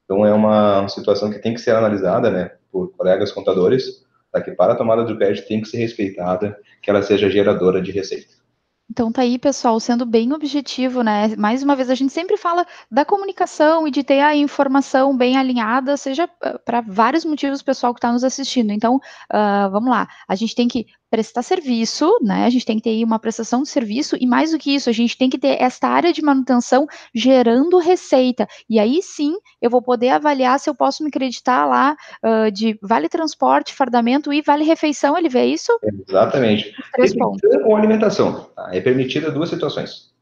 Então, 0.03 0.25
é 0.25 0.33
uma 0.33 0.87
situação 0.87 1.29
que 1.29 1.39
tem 1.39 1.53
que 1.53 1.61
ser 1.61 1.75
analisada 1.75 2.31
né, 2.31 2.51
por 2.71 2.91
colegas 2.97 3.31
contadores, 3.31 4.03
tá? 4.31 4.41
que 4.41 4.51
para 4.51 4.73
a 4.73 4.75
tomada 4.75 5.03
do 5.03 5.15
crédito 5.15 5.47
tem 5.47 5.61
que 5.61 5.67
ser 5.67 5.77
respeitada, 5.77 6.57
que 6.81 6.89
ela 6.89 7.03
seja 7.03 7.29
geradora 7.29 7.79
de 7.79 7.91
receita. 7.91 8.42
Então 8.89 9.11
tá 9.11 9.21
aí, 9.21 9.39
pessoal, 9.39 9.79
sendo 9.79 10.05
bem 10.05 10.33
objetivo, 10.33 11.01
né? 11.01 11.35
Mais 11.37 11.63
uma 11.63 11.75
vez, 11.75 11.89
a 11.89 11.95
gente 11.95 12.11
sempre 12.11 12.37
fala 12.37 12.65
da 12.91 13.05
comunicação 13.05 13.87
e 13.87 13.91
de 13.91 14.03
ter 14.03 14.19
a 14.19 14.35
informação 14.35 15.15
bem 15.15 15.37
alinhada, 15.37 15.95
seja 15.95 16.29
para 16.65 16.81
vários 16.81 17.23
motivos, 17.23 17.61
pessoal 17.61 17.93
que 17.93 17.99
está 17.99 18.11
nos 18.11 18.23
assistindo. 18.23 18.71
Então, 18.71 18.97
uh, 18.97 19.71
vamos 19.71 19.89
lá, 19.89 20.07
a 20.27 20.35
gente 20.35 20.53
tem 20.53 20.67
que 20.67 20.85
prestar 21.09 21.43
serviço, 21.43 22.11
né? 22.23 22.43
A 22.43 22.49
gente 22.49 22.65
tem 22.65 22.77
que 22.77 22.81
ter 22.81 23.03
uma 23.03 23.19
prestação 23.19 23.61
de 23.61 23.69
serviço 23.69 24.17
e 24.19 24.25
mais 24.25 24.51
do 24.51 24.57
que 24.57 24.73
isso, 24.73 24.89
a 24.89 24.93
gente 24.93 25.15
tem 25.15 25.29
que 25.29 25.37
ter 25.37 25.61
esta 25.61 25.87
área 25.87 26.11
de 26.11 26.23
manutenção 26.23 26.87
gerando 27.13 27.77
receita. 27.77 28.47
E 28.67 28.79
aí 28.79 28.99
sim, 29.01 29.35
eu 29.61 29.69
vou 29.69 29.79
poder 29.79 30.09
avaliar 30.09 30.59
se 30.59 30.67
eu 30.69 30.73
posso 30.73 31.03
me 31.03 31.11
creditar 31.11 31.69
lá 31.69 31.95
uh, 32.23 32.51
de 32.51 32.77
vale 32.81 33.07
transporte, 33.07 33.75
fardamento 33.75 34.33
e 34.33 34.41
vale 34.41 34.63
refeição. 34.63 35.15
Ele 35.15 35.29
vê 35.29 35.45
isso? 35.45 35.71
Exatamente. 36.09 36.75
Três 36.93 37.15
pontos. 37.15 37.41
Ou 37.65 37.75
alimentação. 37.75 38.49
Tá? 38.55 38.69
É 38.71 38.79
permitida 38.79 39.31
duas 39.31 39.49
situações. 39.49 40.12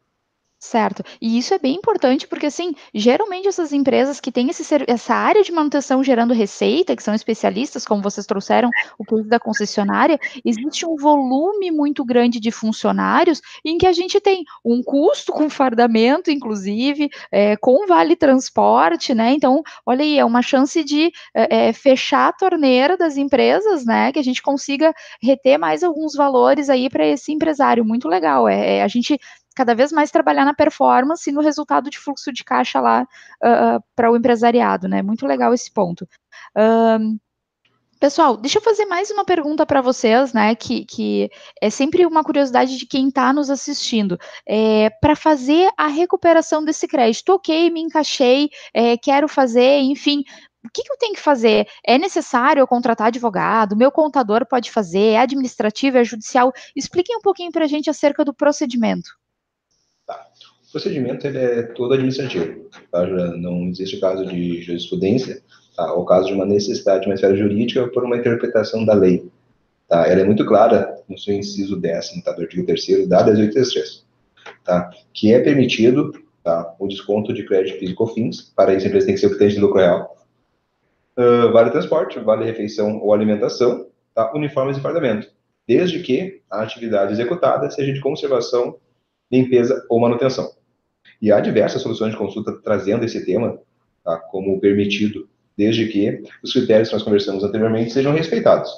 Certo. 0.63 1.03
E 1.19 1.39
isso 1.39 1.55
é 1.55 1.59
bem 1.59 1.75
importante 1.75 2.27
porque, 2.27 2.45
assim, 2.45 2.75
geralmente 2.93 3.47
essas 3.47 3.73
empresas 3.73 4.19
que 4.19 4.31
têm 4.31 4.47
esse, 4.51 4.63
essa 4.87 5.15
área 5.15 5.41
de 5.41 5.51
manutenção 5.51 6.03
gerando 6.03 6.35
receita, 6.35 6.95
que 6.95 7.01
são 7.01 7.15
especialistas, 7.15 7.83
como 7.83 8.03
vocês 8.03 8.27
trouxeram 8.27 8.69
o 8.99 9.03
caso 9.03 9.23
da 9.23 9.39
concessionária, 9.39 10.19
existe 10.45 10.85
um 10.85 10.95
volume 10.95 11.71
muito 11.71 12.05
grande 12.05 12.39
de 12.39 12.51
funcionários 12.51 13.41
em 13.65 13.75
que 13.79 13.87
a 13.87 13.91
gente 13.91 14.21
tem 14.21 14.43
um 14.63 14.83
custo 14.83 15.33
com 15.33 15.49
fardamento, 15.49 16.29
inclusive, 16.29 17.09
é, 17.31 17.57
com 17.57 17.87
vale 17.87 18.15
transporte, 18.15 19.15
né? 19.15 19.31
Então, 19.33 19.63
olha 19.83 20.03
aí, 20.03 20.19
é 20.19 20.23
uma 20.23 20.43
chance 20.43 20.83
de 20.83 21.11
é, 21.33 21.73
fechar 21.73 22.27
a 22.29 22.33
torneira 22.33 22.95
das 22.95 23.17
empresas, 23.17 23.83
né? 23.83 24.11
Que 24.11 24.19
a 24.19 24.23
gente 24.23 24.43
consiga 24.43 24.93
reter 25.19 25.57
mais 25.57 25.83
alguns 25.83 26.13
valores 26.13 26.69
aí 26.69 26.87
para 26.87 27.03
esse 27.07 27.31
empresário. 27.33 27.83
Muito 27.83 28.07
legal. 28.07 28.47
É, 28.47 28.77
é 28.77 28.83
a 28.83 28.87
gente 28.87 29.19
cada 29.55 29.75
vez 29.75 29.91
mais 29.91 30.11
trabalhar 30.11 30.45
na 30.45 30.53
performance 30.53 31.29
e 31.29 31.33
no 31.33 31.41
resultado 31.41 31.89
de 31.89 31.99
fluxo 31.99 32.31
de 32.31 32.43
caixa 32.43 32.79
lá 32.79 33.03
uh, 33.03 33.83
para 33.95 34.11
o 34.11 34.15
empresariado, 34.15 34.87
né? 34.87 35.01
Muito 35.01 35.25
legal 35.25 35.53
esse 35.53 35.71
ponto. 35.71 36.07
Um, 36.55 37.17
Pessoal, 38.01 38.35
deixa 38.35 38.57
eu 38.57 38.63
fazer 38.63 38.85
mais 38.85 39.11
uma 39.11 39.23
pergunta 39.23 39.63
para 39.63 39.79
vocês, 39.79 40.33
né? 40.33 40.55
Que, 40.55 40.83
que, 40.85 41.29
é 41.61 41.69
sempre 41.69 42.03
uma 42.03 42.23
curiosidade 42.23 42.75
de 42.75 42.87
quem 42.87 43.09
está 43.09 43.31
nos 43.31 43.47
assistindo. 43.47 44.17
É, 44.43 44.89
para 44.99 45.15
fazer 45.15 45.69
a 45.77 45.85
recuperação 45.85 46.65
desse 46.65 46.87
crédito, 46.87 47.29
ok, 47.29 47.69
me 47.69 47.79
encaixei, 47.79 48.49
é, 48.73 48.97
quero 48.97 49.27
fazer, 49.27 49.81
enfim. 49.81 50.23
O 50.65 50.69
que, 50.73 50.81
que, 50.81 50.91
eu 50.91 50.97
tenho 50.97 51.13
que 51.13 51.19
fazer? 51.19 51.67
É 51.85 51.99
necessário 51.99 52.59
eu 52.59 52.67
contratar 52.67 53.07
advogado? 53.07 53.77
Meu 53.77 53.91
contador 53.91 54.47
pode 54.47 54.71
fazer? 54.71 55.11
É 55.11 55.17
administrativo? 55.19 55.99
É 55.99 56.03
judicial? 56.03 56.51
Expliquem 56.75 57.17
um 57.17 57.21
pouquinho 57.21 57.51
para 57.51 57.65
a 57.65 57.67
gente 57.67 57.87
acerca 57.87 58.25
do 58.25 58.33
procedimento. 58.33 59.11
Tá. 60.11 60.27
O 60.67 60.71
procedimento 60.71 61.25
ele 61.25 61.37
é 61.37 61.63
todo 61.63 61.93
administrativo. 61.93 62.69
Tá? 62.91 63.05
Não 63.05 63.67
existe 63.67 63.99
caso 63.99 64.25
de 64.25 64.61
jurisprudência, 64.61 65.41
tá? 65.75 65.93
ou 65.93 66.05
caso 66.05 66.27
de 66.27 66.33
uma 66.33 66.45
necessidade 66.45 67.01
de 67.01 67.07
uma 67.07 67.15
esfera 67.15 67.35
jurídica 67.35 67.87
por 67.87 68.03
uma 68.03 68.17
interpretação 68.17 68.85
da 68.85 68.93
lei. 68.93 69.29
Tá? 69.87 70.07
Ela 70.07 70.21
é 70.21 70.23
muito 70.23 70.45
clara 70.45 70.97
no 71.07 71.17
seu 71.17 71.33
inciso 71.33 71.79
décimo, 71.79 72.23
tá? 72.23 72.31
do 72.31 72.41
artigo 72.41 72.65
3 72.65 73.07
da 73.07 73.23
1833, 73.23 74.05
tá? 74.63 74.89
que 75.13 75.33
é 75.33 75.39
permitido 75.39 76.13
tá? 76.43 76.75
o 76.79 76.87
desconto 76.87 77.33
de 77.33 77.45
crédito 77.45 77.79
físico 77.79 78.07
fins, 78.07 78.41
para 78.55 78.73
isso 78.73 78.85
a 78.85 78.87
empresa 78.87 79.05
tem 79.05 79.15
que 79.15 79.21
ser 79.21 79.27
optante 79.27 79.55
de 79.55 79.59
lucro 79.59 79.79
real, 79.79 80.17
uh, 81.17 81.51
vale 81.51 81.71
transporte, 81.71 82.19
vale 82.19 82.45
refeição 82.45 83.01
ou 83.01 83.13
alimentação, 83.13 83.87
tá? 84.15 84.31
uniformes 84.33 84.77
e 84.77 84.81
fardamento, 84.81 85.27
desde 85.67 85.99
que 85.99 86.41
a 86.49 86.61
atividade 86.63 87.11
executada 87.11 87.69
seja 87.69 87.91
de 87.93 87.99
conservação 87.99 88.77
limpeza 89.31 89.85
ou 89.89 89.99
manutenção. 89.99 90.51
E 91.21 91.31
há 91.31 91.39
diversas 91.39 91.81
soluções 91.81 92.11
de 92.11 92.17
consulta 92.17 92.59
trazendo 92.63 93.05
esse 93.05 93.25
tema 93.25 93.59
tá, 94.03 94.17
como 94.17 94.59
permitido, 94.59 95.29
desde 95.57 95.87
que 95.87 96.23
os 96.43 96.51
critérios 96.51 96.89
que 96.89 96.95
nós 96.95 97.03
conversamos 97.03 97.43
anteriormente 97.43 97.91
sejam 97.91 98.13
respeitados. 98.13 98.71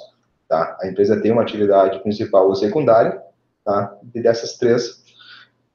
Tá? 0.48 0.76
A 0.80 0.88
empresa 0.88 1.20
tem 1.20 1.32
uma 1.32 1.42
atividade 1.42 2.02
principal 2.02 2.46
ou 2.46 2.54
secundária 2.54 3.20
tá, 3.64 3.96
dessas 4.02 4.58
três 4.58 5.02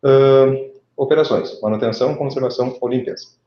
uh, 0.04 0.80
operações: 0.96 1.60
manutenção, 1.62 2.16
conservação 2.16 2.78
ou 2.80 2.88
limpeza. 2.88 3.40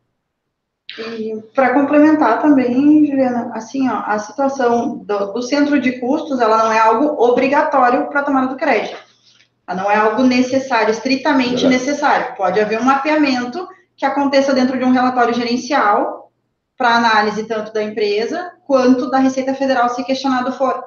Para 1.54 1.72
complementar 1.72 2.42
também, 2.42 3.06
Juliana, 3.06 3.50
assim, 3.54 3.88
ó, 3.88 4.02
a 4.04 4.18
situação 4.18 4.98
do, 4.98 5.32
do 5.32 5.40
centro 5.40 5.80
de 5.80 5.92
custos, 6.00 6.38
ela 6.38 6.64
não 6.64 6.72
é 6.72 6.78
algo 6.80 7.22
obrigatório 7.22 8.08
para 8.08 8.20
a 8.20 8.24
tomada 8.24 8.48
do 8.48 8.56
crédito 8.56 9.11
não 9.68 9.90
é 9.90 9.96
algo 9.96 10.22
necessário, 10.22 10.90
estritamente 10.90 11.66
necessário. 11.66 12.34
Pode 12.36 12.60
haver 12.60 12.80
um 12.80 12.84
mapeamento 12.84 13.68
que 13.96 14.04
aconteça 14.04 14.52
dentro 14.52 14.78
de 14.78 14.84
um 14.84 14.90
relatório 14.90 15.32
gerencial 15.32 16.32
para 16.76 16.96
análise 16.96 17.44
tanto 17.44 17.72
da 17.72 17.82
empresa 17.82 18.52
quanto 18.66 19.10
da 19.10 19.18
Receita 19.18 19.54
Federal, 19.54 19.88
se 19.88 20.02
questionado 20.04 20.52
for. 20.52 20.82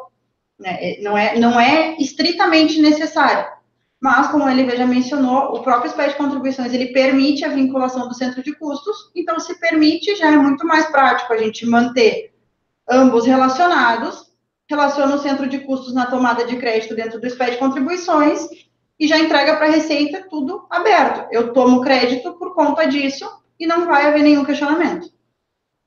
Né? 0.60 0.77
É, 0.82 1.01
não, 1.01 1.17
é, 1.17 1.39
não 1.39 1.60
é 1.60 1.96
estritamente 1.98 2.82
necessário. 2.82 3.55
Mas, 4.01 4.27
como 4.27 4.48
ele 4.48 4.70
já 4.75 4.86
mencionou, 4.86 5.55
o 5.55 5.63
próprio 5.63 5.89
SPED 5.89 6.12
de 6.12 6.17
contribuições, 6.17 6.74
ele 6.74 6.88
permite 6.88 7.46
a 7.46 7.50
vinculação 7.50 8.08
do 8.08 8.13
centro 8.13 8.44
de 8.44 8.53
custos, 8.53 8.96
então, 9.15 9.39
se 9.39 9.60
permite, 9.60 10.15
já 10.15 10.32
é 10.32 10.38
muito 10.38 10.67
mais 10.67 10.86
prático 10.88 11.34
a 11.34 11.38
gente 11.38 11.65
manter 11.65 12.34
ambos 12.88 13.25
relacionados, 13.25 14.32
relaciona 14.69 15.15
o 15.15 15.19
centro 15.19 15.48
de 15.48 15.60
custos 15.60 15.93
na 15.93 16.05
tomada 16.05 16.45
de 16.45 16.57
crédito 16.57 16.95
dentro 16.95 17.19
do 17.19 17.29
SPED 17.29 17.57
contribuições 17.57 18.48
e 19.00 19.07
já 19.07 19.19
entrega 19.19 19.55
para 19.55 19.67
a 19.67 19.72
Receita 19.72 20.27
tudo 20.29 20.65
aberto. 20.69 21.27
Eu 21.31 21.53
tomo 21.53 21.81
crédito 21.81 22.34
por 22.34 22.55
conta 22.55 22.86
disso 22.86 23.29
e 23.60 23.67
não 23.67 23.86
vai 23.86 24.07
haver 24.07 24.24
nenhum 24.24 24.43
questionamento. 24.43 25.14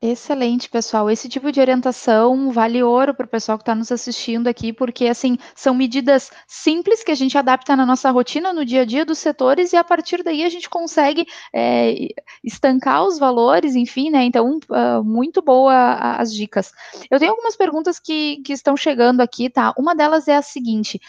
Excelente, 0.00 0.70
pessoal. 0.70 1.10
Esse 1.10 1.28
tipo 1.28 1.50
de 1.50 1.60
orientação 1.60 2.52
vale 2.52 2.80
ouro 2.84 3.12
para 3.12 3.26
o 3.26 3.28
pessoal 3.28 3.58
que 3.58 3.62
está 3.62 3.74
nos 3.74 3.90
assistindo 3.90 4.46
aqui, 4.46 4.72
porque 4.72 5.06
assim 5.08 5.36
são 5.56 5.74
medidas 5.74 6.30
simples 6.46 7.02
que 7.02 7.10
a 7.10 7.16
gente 7.16 7.36
adapta 7.36 7.74
na 7.74 7.84
nossa 7.84 8.08
rotina, 8.12 8.52
no 8.52 8.64
dia 8.64 8.82
a 8.82 8.84
dia 8.84 9.04
dos 9.04 9.18
setores, 9.18 9.72
e 9.72 9.76
a 9.76 9.82
partir 9.82 10.22
daí 10.22 10.44
a 10.44 10.48
gente 10.48 10.70
consegue 10.70 11.26
é, 11.52 12.10
estancar 12.44 13.04
os 13.04 13.18
valores, 13.18 13.74
enfim, 13.74 14.08
né? 14.08 14.22
Então, 14.22 14.60
uh, 14.70 15.02
muito 15.02 15.42
boa 15.42 15.94
as 16.16 16.32
dicas. 16.32 16.70
Eu 17.10 17.18
tenho 17.18 17.32
algumas 17.32 17.56
perguntas 17.56 17.98
que, 17.98 18.40
que 18.44 18.52
estão 18.52 18.76
chegando 18.76 19.20
aqui, 19.20 19.50
tá? 19.50 19.74
Uma 19.76 19.96
delas 19.96 20.28
é 20.28 20.36
a 20.36 20.42
seguinte: 20.42 21.00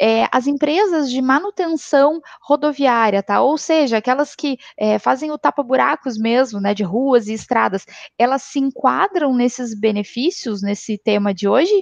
é, 0.00 0.26
as 0.30 0.46
empresas 0.46 1.10
de 1.10 1.20
manutenção 1.22 2.20
rodoviária, 2.42 3.22
tá? 3.22 3.40
Ou 3.40 3.56
seja, 3.56 3.98
aquelas 3.98 4.34
que 4.34 4.58
é, 4.78 4.98
fazem 4.98 5.30
o 5.30 5.38
tapa-buracos 5.38 6.18
mesmo, 6.18 6.60
né, 6.60 6.74
de 6.74 6.82
ruas 6.82 7.28
e 7.28 7.32
estradas, 7.32 7.84
elas 8.18 8.42
se 8.42 8.58
enquadram 8.58 9.34
nesses 9.34 9.78
benefícios, 9.78 10.62
nesse 10.62 10.98
tema 10.98 11.32
de 11.32 11.48
hoje? 11.48 11.74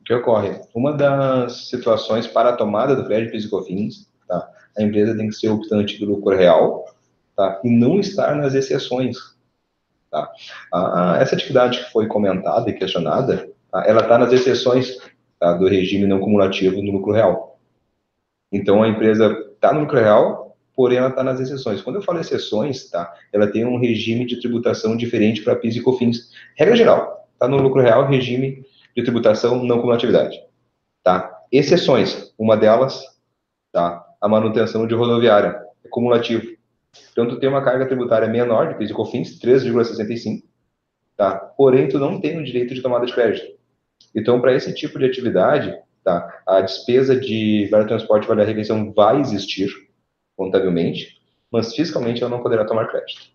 O 0.00 0.04
que 0.04 0.14
ocorre? 0.14 0.60
Uma 0.74 0.92
das 0.92 1.68
situações 1.68 2.26
para 2.26 2.50
a 2.50 2.56
tomada 2.56 2.96
do 2.96 3.04
crédito 3.04 3.32
piscofins, 3.32 4.08
tá? 4.26 4.48
A 4.78 4.82
empresa 4.82 5.16
tem 5.16 5.28
que 5.28 5.34
ser 5.34 5.48
optante 5.48 5.98
do 5.98 6.06
lucro 6.06 6.34
real, 6.34 6.86
tá? 7.36 7.60
E 7.62 7.70
não 7.70 8.00
estar 8.00 8.34
nas 8.34 8.54
exceções, 8.54 9.18
tá? 10.10 10.30
A, 10.72 11.12
a, 11.12 11.18
essa 11.18 11.34
atividade 11.34 11.84
que 11.84 11.92
foi 11.92 12.06
comentada 12.06 12.70
e 12.70 12.72
questionada, 12.72 13.50
tá? 13.70 13.84
ela 13.86 14.00
está 14.00 14.16
nas 14.16 14.32
exceções 14.32 14.96
tá, 15.40 15.54
do 15.54 15.66
regime 15.66 16.06
não 16.06 16.20
cumulativo 16.20 16.82
no 16.82 16.92
lucro 16.92 17.12
real. 17.12 17.58
Então, 18.52 18.82
a 18.82 18.88
empresa 18.88 19.26
está 19.54 19.72
no 19.72 19.80
lucro 19.80 19.98
real, 19.98 20.56
porém 20.76 20.98
ela 20.98 21.08
está 21.08 21.24
nas 21.24 21.40
exceções. 21.40 21.80
Quando 21.80 21.96
eu 21.96 22.02
falo 22.02 22.20
exceções, 22.20 22.90
tá, 22.90 23.12
ela 23.32 23.50
tem 23.50 23.64
um 23.64 23.78
regime 23.78 24.26
de 24.26 24.38
tributação 24.38 24.96
diferente 24.96 25.42
para 25.42 25.56
PIS 25.56 25.76
e 25.76 25.82
COFINS. 25.82 26.30
Regra 26.56 26.76
geral, 26.76 27.28
está 27.32 27.48
no 27.48 27.56
lucro 27.56 27.80
real, 27.80 28.06
regime 28.06 28.64
de 28.94 29.02
tributação 29.02 29.64
não 29.64 29.78
cumulatividade. 29.78 30.38
Tá? 31.02 31.38
Exceções, 31.50 32.32
uma 32.38 32.56
delas, 32.56 33.02
tá, 33.72 34.04
a 34.20 34.28
manutenção 34.28 34.86
de 34.86 34.94
rodoviária, 34.94 35.58
é 35.82 35.88
cumulativo. 35.88 36.46
Então, 37.12 37.26
tu 37.28 37.38
tem 37.38 37.48
uma 37.48 37.62
carga 37.62 37.86
tributária 37.86 38.28
menor 38.28 38.68
de 38.68 38.74
PIS 38.74 38.90
e 38.90 38.94
COFINS, 38.94 39.40
3,65, 39.40 40.42
tá? 41.16 41.36
porém 41.56 41.88
tu 41.88 41.98
não 41.98 42.20
tem 42.20 42.38
o 42.38 42.44
direito 42.44 42.74
de 42.74 42.82
tomada 42.82 43.06
de 43.06 43.14
crédito. 43.14 43.59
Então, 44.14 44.40
para 44.40 44.54
esse 44.54 44.74
tipo 44.74 44.98
de 44.98 45.04
atividade, 45.04 45.76
tá, 46.02 46.42
a 46.46 46.60
despesa 46.60 47.18
de 47.18 47.68
vale 47.70 47.86
transporte 47.86 48.24
e 48.24 48.28
vale 48.28 48.44
refeição 48.44 48.92
vai 48.92 49.20
existir 49.20 49.70
contabilmente, 50.36 51.20
mas 51.50 51.74
fiscalmente 51.74 52.22
ela 52.22 52.30
não 52.30 52.42
poderá 52.42 52.64
tomar 52.64 52.88
crédito. 52.88 53.30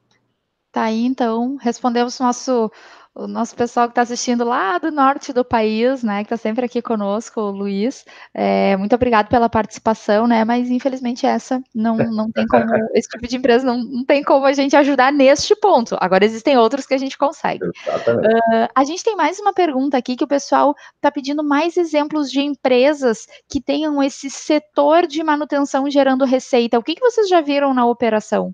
Tá 0.72 0.84
aí, 0.84 1.06
então, 1.06 1.56
respondemos 1.58 2.20
nosso 2.20 2.70
o 3.16 3.28
nosso 3.28 3.56
pessoal 3.56 3.88
que 3.88 3.94
está 3.94 4.02
assistindo 4.02 4.44
lá 4.44 4.78
do 4.78 4.92
norte 4.92 5.32
do 5.32 5.46
país, 5.46 6.04
né, 6.04 6.18
que 6.26 6.34
está 6.34 6.36
sempre 6.36 6.66
aqui 6.66 6.82
conosco, 6.82 7.40
o 7.40 7.50
Luiz. 7.50 8.04
É, 8.34 8.76
muito 8.76 8.94
obrigado 8.94 9.30
pela 9.30 9.48
participação, 9.48 10.28
né? 10.28 10.44
Mas 10.44 10.70
infelizmente 10.70 11.26
essa 11.26 11.64
não, 11.74 11.96
não 11.96 12.30
tem 12.30 12.46
como, 12.46 12.66
esse 12.94 13.08
tipo 13.08 13.26
de 13.26 13.38
empresa 13.38 13.66
não, 13.66 13.78
não 13.78 14.04
tem 14.04 14.22
como 14.22 14.46
a 14.46 14.52
gente 14.52 14.76
ajudar 14.76 15.14
neste 15.14 15.56
ponto. 15.56 15.96
Agora 16.02 16.26
existem 16.26 16.58
outros 16.58 16.86
que 16.86 16.94
a 16.94 16.98
gente 16.98 17.18
consegue. 17.18 17.66
Uh, 17.66 18.68
a 18.76 18.84
gente 18.84 19.02
tem 19.02 19.16
mais 19.16 19.40
uma 19.40 19.54
pergunta 19.54 19.98
aqui 19.98 20.18
que 20.18 20.24
o 20.24 20.28
pessoal 20.28 20.76
está 20.96 21.10
pedindo 21.10 21.42
mais 21.42 21.78
exemplos 21.78 22.30
de 22.30 22.42
empresas 22.42 23.28
que 23.48 23.62
tenham 23.62 24.04
esse 24.04 24.30
setor 24.30 25.08
de 25.08 25.24
manutenção 25.24 25.90
gerando 25.90 26.26
receita. 26.26 26.78
O 26.78 26.84
que, 26.84 26.96
que 26.96 27.02
vocês 27.02 27.30
já 27.30 27.40
viram 27.40 27.74
na 27.74 27.86
operação? 27.86 28.54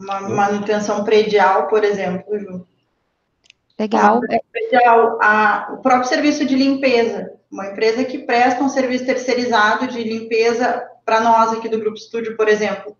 Uma 0.00 0.20
manutenção 0.20 1.04
predial, 1.04 1.68
por 1.68 1.84
exemplo, 1.84 2.36
Ju. 2.38 2.66
Legal. 3.78 4.20
A, 4.84 5.68
a, 5.68 5.72
o 5.74 5.76
próprio 5.78 6.08
serviço 6.08 6.44
de 6.44 6.56
limpeza. 6.56 7.32
uma 7.50 7.68
empresa 7.68 8.04
que 8.04 8.18
presta 8.18 8.62
um 8.62 8.68
serviço 8.68 9.06
terceirizado 9.06 9.86
de 9.86 10.02
limpeza 10.02 10.84
para 11.04 11.20
nós 11.20 11.52
aqui 11.52 11.68
do 11.68 11.78
Grupo 11.78 11.96
Estúdio, 11.96 12.36
por 12.36 12.48
exemplo. 12.48 12.96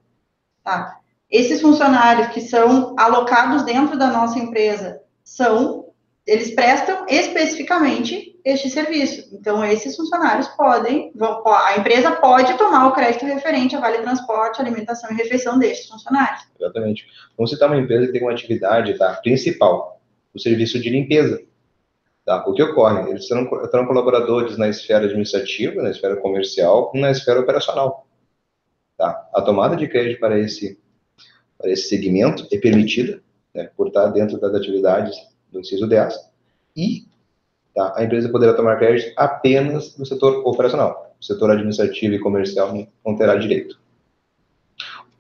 Tá? 0.65 0.99
Esses 1.31 1.61
funcionários 1.61 2.29
que 2.29 2.41
são 2.41 2.95
alocados 2.99 3.63
dentro 3.65 3.99
da 3.99 4.07
nossa 4.07 4.39
empresa 4.39 5.03
são, 5.23 5.89
eles 6.27 6.55
prestam 6.55 7.05
especificamente 7.07 8.39
este 8.43 8.71
serviço. 8.71 9.29
Então, 9.35 9.63
esses 9.63 9.95
funcionários 9.95 10.49
podem, 10.49 11.13
vão, 11.15 11.43
a 11.47 11.77
empresa 11.77 12.13
pode 12.13 12.57
tomar 12.57 12.87
o 12.87 12.93
crédito 12.93 13.27
referente 13.27 13.77
a 13.77 13.81
vale 13.81 13.99
transporte, 13.99 14.61
alimentação 14.61 15.11
e 15.11 15.15
refeição 15.15 15.59
destes 15.59 15.89
funcionários. 15.89 16.47
Exatamente. 16.59 17.07
Vamos 17.37 17.51
citar 17.51 17.69
uma 17.69 17.79
empresa 17.79 18.07
que 18.07 18.13
tem 18.13 18.23
uma 18.23 18.33
atividade 18.33 18.97
tá, 18.97 19.13
principal, 19.23 19.98
o 20.35 20.39
serviço 20.39 20.81
de 20.81 20.91
limpeza. 20.91 21.43
Tá? 22.25 22.45
O 22.47 22.53
que 22.53 22.63
ocorre? 22.63 23.11
Eles 23.11 23.27
serão, 23.27 23.49
terão 23.71 23.87
colaboradores 23.87 24.59
na 24.59 24.69
esfera 24.69 25.07
administrativa, 25.07 25.83
na 25.83 25.91
esfera 25.91 26.17
comercial 26.17 26.93
e 26.95 27.01
na 27.01 27.11
esfera 27.11 27.41
operacional. 27.41 28.07
Tá? 28.97 29.29
A 29.33 29.41
tomada 29.41 29.77
de 29.77 29.89
crédito 29.89 30.21
para 30.21 30.39
esse, 30.39 30.79
para 31.57 31.71
esse 31.71 31.89
segmento 31.89 32.47
é 32.53 32.59
permitida, 32.59 33.23
né, 33.55 33.71
por 33.77 33.89
estar 33.89 34.09
dentro 34.09 34.39
das 34.39 34.55
atividades 34.55 35.17
do 35.51 35.61
inciso 35.61 35.87
10, 35.87 36.15
e 36.77 37.07
tá, 37.75 37.95
a 37.97 38.05
empresa 38.05 38.29
poderá 38.29 38.53
tomar 38.53 38.77
crédito 38.77 39.13
apenas 39.17 39.97
no 39.97 40.05
setor 40.05 40.47
operacional. 40.47 41.17
O 41.21 41.25
setor 41.25 41.51
administrativo 41.51 42.15
e 42.15 42.21
comercial 42.21 42.73
não 43.05 43.17
terá 43.17 43.37
direito. 43.37 43.79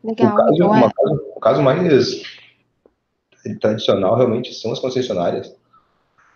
Legal. 0.04 0.32
O 0.32 0.36
caso, 0.36 0.54
então 0.54 0.76
é... 0.76 0.90
o 1.36 1.40
caso 1.40 1.62
mais 1.62 1.82
tradicional 3.56 4.16
realmente 4.16 4.54
são 4.54 4.72
as 4.72 4.78
concessionárias, 4.78 5.54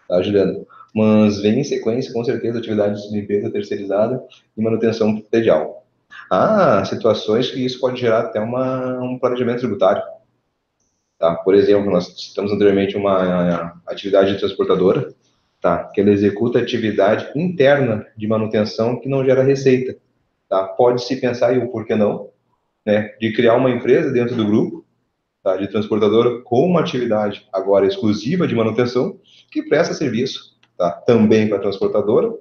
tá, 0.08 0.22
Juliana? 0.22 0.64
Mas 0.94 1.40
vem 1.40 1.60
em 1.60 1.64
sequência, 1.64 2.12
com 2.12 2.22
certeza, 2.22 2.58
atividades 2.58 3.02
de 3.02 3.18
limpeza 3.18 3.50
terceirizada 3.50 4.22
e 4.56 4.62
manutenção 4.62 5.20
predial. 5.20 5.86
Há 6.30 6.84
situações 6.84 7.50
que 7.50 7.64
isso 7.64 7.80
pode 7.80 8.00
gerar 8.00 8.20
até 8.20 8.40
uma, 8.40 9.00
um 9.02 9.18
planejamento 9.18 9.60
tributário. 9.60 10.02
Tá? 11.18 11.34
Por 11.36 11.54
exemplo, 11.54 11.90
nós 11.90 12.06
citamos 12.20 12.52
anteriormente 12.52 12.96
uma 12.96 13.80
atividade 13.86 14.38
transportadora, 14.38 15.14
tá? 15.60 15.84
que 15.84 16.00
ela 16.00 16.10
executa 16.10 16.58
atividade 16.58 17.30
interna 17.34 18.06
de 18.16 18.26
manutenção 18.26 19.00
que 19.00 19.08
não 19.08 19.24
gera 19.24 19.42
receita. 19.42 19.96
Tá? 20.48 20.64
Pode-se 20.64 21.16
pensar, 21.20 21.54
e 21.54 21.58
o 21.58 21.70
porquê 21.70 21.94
não, 21.94 22.28
né, 22.84 23.14
de 23.20 23.32
criar 23.32 23.54
uma 23.54 23.70
empresa 23.70 24.10
dentro 24.10 24.34
do 24.34 24.44
grupo 24.44 24.81
tá, 25.42 25.56
de 25.56 25.68
transportadora 25.68 26.40
com 26.42 26.66
uma 26.66 26.80
atividade 26.80 27.46
agora 27.52 27.86
exclusiva 27.86 28.46
de 28.46 28.54
manutenção 28.54 29.18
que 29.50 29.62
presta 29.62 29.94
serviço 29.94 30.58
tá, 30.76 30.90
também 30.90 31.48
para 31.48 31.58
a 31.58 31.60
transportadora 31.60 32.32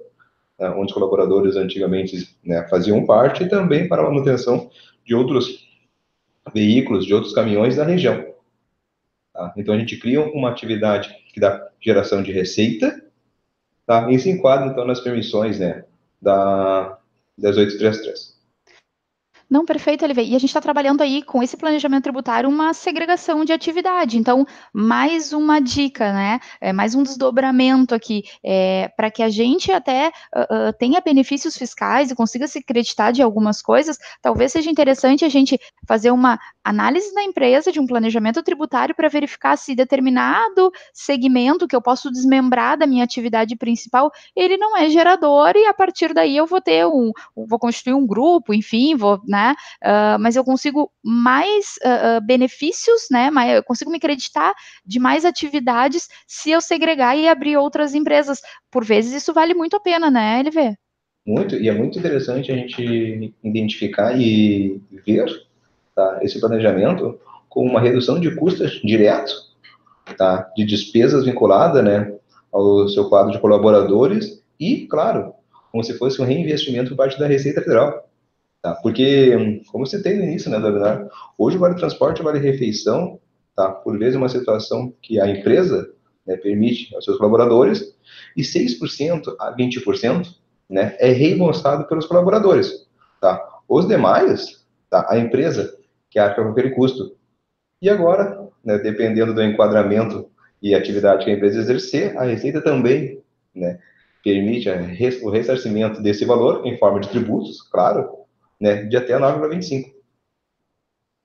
né, 0.62 0.70
onde 0.70 0.86
os 0.86 0.92
colaboradores 0.92 1.56
antigamente 1.56 2.36
né, 2.44 2.66
faziam 2.68 3.04
parte, 3.04 3.42
e 3.42 3.48
também 3.48 3.88
para 3.88 4.02
a 4.02 4.04
manutenção 4.04 4.70
de 5.04 5.14
outros 5.14 5.68
veículos, 6.54 7.04
de 7.04 7.12
outros 7.12 7.34
caminhões 7.34 7.76
da 7.76 7.84
região. 7.84 8.32
Tá? 9.32 9.52
Então, 9.56 9.74
a 9.74 9.78
gente 9.78 9.96
cria 9.96 10.20
uma 10.20 10.50
atividade 10.50 11.12
que 11.32 11.40
dá 11.40 11.68
geração 11.80 12.22
de 12.22 12.30
receita, 12.30 13.04
tá? 13.86 14.10
e 14.10 14.18
se 14.18 14.30
enquadra, 14.30 14.68
então, 14.68 14.86
nas 14.86 15.00
permissões 15.00 15.58
né, 15.58 15.84
da 16.20 16.98
10833. 17.36 18.31
Não, 19.52 19.66
perfeito, 19.66 20.02
Olivia. 20.02 20.24
E 20.24 20.34
a 20.34 20.38
gente 20.38 20.46
está 20.46 20.62
trabalhando 20.62 21.02
aí 21.02 21.22
com 21.22 21.42
esse 21.42 21.58
planejamento 21.58 22.04
tributário 22.04 22.48
uma 22.48 22.72
segregação 22.72 23.44
de 23.44 23.52
atividade. 23.52 24.16
Então, 24.16 24.46
mais 24.72 25.34
uma 25.34 25.60
dica, 25.60 26.10
né? 26.10 26.40
É, 26.58 26.72
mais 26.72 26.94
um 26.94 27.02
desdobramento 27.02 27.94
aqui, 27.94 28.22
é, 28.42 28.88
para 28.96 29.10
que 29.10 29.22
a 29.22 29.28
gente 29.28 29.70
até 29.70 30.08
uh, 30.34 30.70
uh, 30.70 30.72
tenha 30.78 31.02
benefícios 31.02 31.54
fiscais 31.54 32.10
e 32.10 32.14
consiga 32.14 32.48
se 32.48 32.62
creditar 32.62 33.12
de 33.12 33.20
algumas 33.20 33.60
coisas, 33.60 33.98
talvez 34.22 34.52
seja 34.52 34.70
interessante 34.70 35.22
a 35.22 35.28
gente 35.28 35.60
fazer 35.86 36.10
uma 36.12 36.38
análise 36.64 37.12
da 37.14 37.22
empresa 37.22 37.70
de 37.70 37.78
um 37.78 37.86
planejamento 37.86 38.42
tributário 38.42 38.94
para 38.94 39.10
verificar 39.10 39.58
se 39.58 39.74
determinado 39.74 40.72
segmento 40.94 41.68
que 41.68 41.76
eu 41.76 41.82
posso 41.82 42.10
desmembrar 42.10 42.78
da 42.78 42.86
minha 42.86 43.04
atividade 43.04 43.54
principal, 43.56 44.10
ele 44.34 44.56
não 44.56 44.78
é 44.78 44.88
gerador, 44.88 45.52
e 45.56 45.66
a 45.66 45.74
partir 45.74 46.14
daí 46.14 46.38
eu 46.38 46.46
vou 46.46 46.60
ter 46.62 46.86
um, 46.86 47.12
vou 47.36 47.58
constituir 47.58 47.92
um 47.92 48.06
grupo, 48.06 48.54
enfim, 48.54 48.96
vou, 48.96 49.20
né? 49.28 49.41
Né? 49.42 49.54
Uh, 49.82 50.18
mas 50.20 50.36
eu 50.36 50.44
consigo 50.44 50.90
mais 51.02 51.74
uh, 51.84 52.24
benefícios, 52.24 53.08
né? 53.10 53.30
Eu 53.56 53.62
consigo 53.64 53.90
me 53.90 53.96
acreditar 53.96 54.54
de 54.86 55.00
mais 55.00 55.24
atividades 55.24 56.08
se 56.26 56.50
eu 56.50 56.60
segregar 56.60 57.16
e 57.16 57.28
abrir 57.28 57.56
outras 57.56 57.94
empresas. 57.94 58.40
Por 58.70 58.84
vezes 58.84 59.12
isso 59.12 59.32
vale 59.32 59.54
muito 59.54 59.76
a 59.76 59.80
pena, 59.80 60.10
né, 60.10 60.40
LV? 60.40 60.76
Muito, 61.26 61.56
e 61.56 61.68
é 61.68 61.72
muito 61.72 61.98
interessante 61.98 62.50
a 62.50 62.56
gente 62.56 63.34
identificar 63.44 64.18
e 64.18 64.80
ver 65.06 65.26
tá, 65.94 66.18
esse 66.22 66.40
planejamento 66.40 67.18
com 67.48 67.64
uma 67.64 67.80
redução 67.80 68.18
de 68.18 68.34
custos 68.34 68.80
direto, 68.82 69.32
tá, 70.16 70.50
de 70.56 70.64
despesas 70.64 71.24
vinculada, 71.24 71.80
né, 71.82 72.12
ao 72.52 72.88
seu 72.88 73.08
quadro 73.08 73.30
de 73.30 73.38
colaboradores 73.38 74.42
e, 74.58 74.86
claro, 74.86 75.34
como 75.70 75.84
se 75.84 75.96
fosse 75.96 76.20
um 76.20 76.24
reinvestimento 76.24 76.90
por 76.90 76.96
parte 76.96 77.18
da 77.18 77.26
Receita 77.26 77.62
Federal. 77.62 78.08
Tá? 78.62 78.76
Porque, 78.76 79.62
como 79.72 79.84
você 79.84 80.00
tem 80.00 80.16
no 80.16 80.22
início 80.22 80.48
né, 80.48 80.58
do 80.58 80.66
webinar, 80.66 81.08
hoje 81.36 81.56
o 81.56 81.60
Vale 81.60 81.74
Transporte 81.74 82.20
o 82.20 82.24
Vale 82.24 82.38
Refeição, 82.38 83.18
tá? 83.56 83.68
por 83.68 83.98
vezes, 83.98 84.14
é 84.14 84.18
uma 84.18 84.28
situação 84.28 84.94
que 85.02 85.20
a 85.20 85.28
empresa 85.28 85.92
né, 86.24 86.36
permite 86.36 86.94
aos 86.94 87.04
seus 87.04 87.18
colaboradores, 87.18 87.92
e 88.36 88.42
6% 88.42 89.34
a 89.40 89.54
20% 89.56 90.28
né, 90.70 90.96
é 91.00 91.10
reembolsado 91.10 91.88
pelos 91.88 92.06
colaboradores. 92.06 92.86
Tá? 93.20 93.44
Os 93.68 93.88
demais, 93.88 94.64
tá? 94.88 95.06
a 95.10 95.18
empresa 95.18 95.76
que 96.08 96.20
arca 96.20 96.42
com 96.42 96.50
aquele 96.50 96.70
custo. 96.70 97.16
E 97.80 97.90
agora, 97.90 98.48
né, 98.64 98.78
dependendo 98.78 99.34
do 99.34 99.42
enquadramento 99.42 100.30
e 100.62 100.72
atividade 100.72 101.24
que 101.24 101.30
a 101.30 101.34
empresa 101.34 101.60
exercer, 101.60 102.16
a 102.16 102.22
Receita 102.22 102.62
também 102.62 103.20
né, 103.52 103.80
permite 104.22 104.68
o 105.24 105.30
ressarcimento 105.30 106.00
desse 106.00 106.24
valor 106.24 106.64
em 106.64 106.78
forma 106.78 107.00
de 107.00 107.08
tributos, 107.08 107.60
claro, 107.62 108.21
né, 108.62 108.84
de 108.84 108.96
até 108.96 109.18
9,25. 109.18 109.92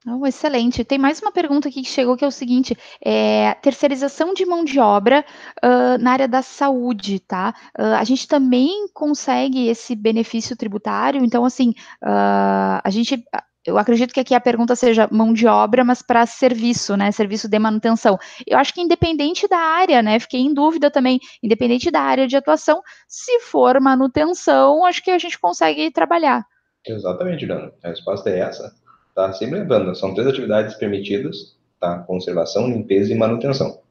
Oh, 0.09 0.25
excelente. 0.25 0.85
Tem 0.85 0.97
mais 0.97 1.21
uma 1.21 1.31
pergunta 1.31 1.67
aqui 1.67 1.81
que 1.81 1.89
chegou 1.89 2.15
que 2.15 2.23
é 2.23 2.27
o 2.27 2.31
seguinte: 2.31 2.75
é, 3.03 3.53
terceirização 3.55 4.33
de 4.33 4.45
mão 4.45 4.63
de 4.63 4.79
obra 4.79 5.23
uh, 5.63 6.01
na 6.01 6.11
área 6.13 6.27
da 6.27 6.41
saúde, 6.41 7.19
tá? 7.19 7.53
Uh, 7.77 7.95
a 7.95 8.03
gente 8.03 8.27
também 8.27 8.87
consegue 8.93 9.67
esse 9.67 9.95
benefício 9.95 10.55
tributário, 10.55 11.23
então, 11.23 11.45
assim, 11.45 11.71
uh, 12.03 12.81
a 12.83 12.89
gente. 12.89 13.23
Eu 13.65 13.77
acredito 13.77 14.13
que 14.13 14.21
aqui 14.21 14.33
a 14.33 14.39
pergunta 14.39 14.77
seja 14.77 15.09
mão 15.11 15.33
de 15.33 15.45
obra, 15.45 15.83
mas 15.83 16.01
para 16.01 16.25
serviço, 16.25 16.95
né? 16.95 17.11
Serviço 17.11 17.49
de 17.49 17.59
manutenção. 17.59 18.17
Eu 18.47 18.57
acho 18.57 18.73
que 18.73 18.79
independente 18.79 19.45
da 19.45 19.57
área, 19.57 20.01
né? 20.01 20.17
Fiquei 20.19 20.39
em 20.39 20.53
dúvida 20.53 20.89
também, 20.89 21.19
independente 21.43 21.91
da 21.91 21.99
área 21.99 22.25
de 22.25 22.37
atuação, 22.37 22.81
se 23.09 23.41
for 23.41 23.77
manutenção, 23.81 24.85
acho 24.85 25.03
que 25.03 25.11
a 25.11 25.17
gente 25.19 25.37
consegue 25.37 25.91
trabalhar. 25.91 26.45
Exatamente, 26.87 27.41
Juliana. 27.41 27.71
A 27.83 27.89
resposta 27.89 28.29
é 28.29 28.39
essa. 28.39 28.75
Tá? 29.13 29.33
Sempre 29.33 29.59
lembrando, 29.59 29.95
são 29.95 30.13
três 30.13 30.27
atividades 30.27 30.75
permitidas, 30.75 31.57
tá? 31.79 31.99
Conservação, 31.99 32.69
limpeza 32.69 33.11
e 33.11 33.15
manutenção. 33.15 33.81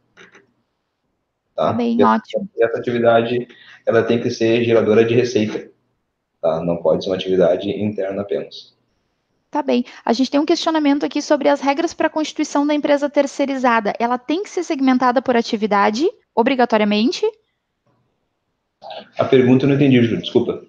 Tá? 1.54 1.72
Bem, 1.72 1.96
essa, 2.00 2.14
ótimo. 2.14 2.48
Essa 2.61 2.78
atividade, 2.78 3.48
ela 3.85 4.02
tem 4.02 4.20
que 4.20 4.30
ser 4.30 4.62
geradora 4.62 5.04
de 5.04 5.14
receita, 5.14 5.68
tá? 6.40 6.62
Não 6.62 6.76
pode 6.76 7.02
ser 7.02 7.11
uma 7.11 7.16
atividade 7.16 7.68
interna 7.70 8.22
apenas. 8.22 8.76
Tá 9.50 9.62
bem. 9.62 9.85
A 10.04 10.12
gente 10.12 10.30
tem 10.30 10.38
um 10.38 10.46
questionamento 10.46 11.04
aqui 11.04 11.22
sobre 11.22 11.48
as 11.48 11.61
regras 11.61 11.94
para 11.94 12.09
a 12.09 12.11
constituição 12.11 12.66
da 12.66 12.74
empresa 12.74 13.09
terceirizada. 13.09 13.94
Ela 13.98 14.18
tem 14.18 14.42
que 14.42 14.50
ser 14.50 14.62
segmentada 14.62 15.22
por 15.22 15.37
atividade, 15.37 16.06
obrigatoriamente? 16.35 17.24
A 19.18 19.24
pergunta 19.24 19.64
eu 19.64 19.68
não 19.70 19.76
entendi, 19.76 20.00
Júlio, 20.02 20.20
desculpa 20.20 20.62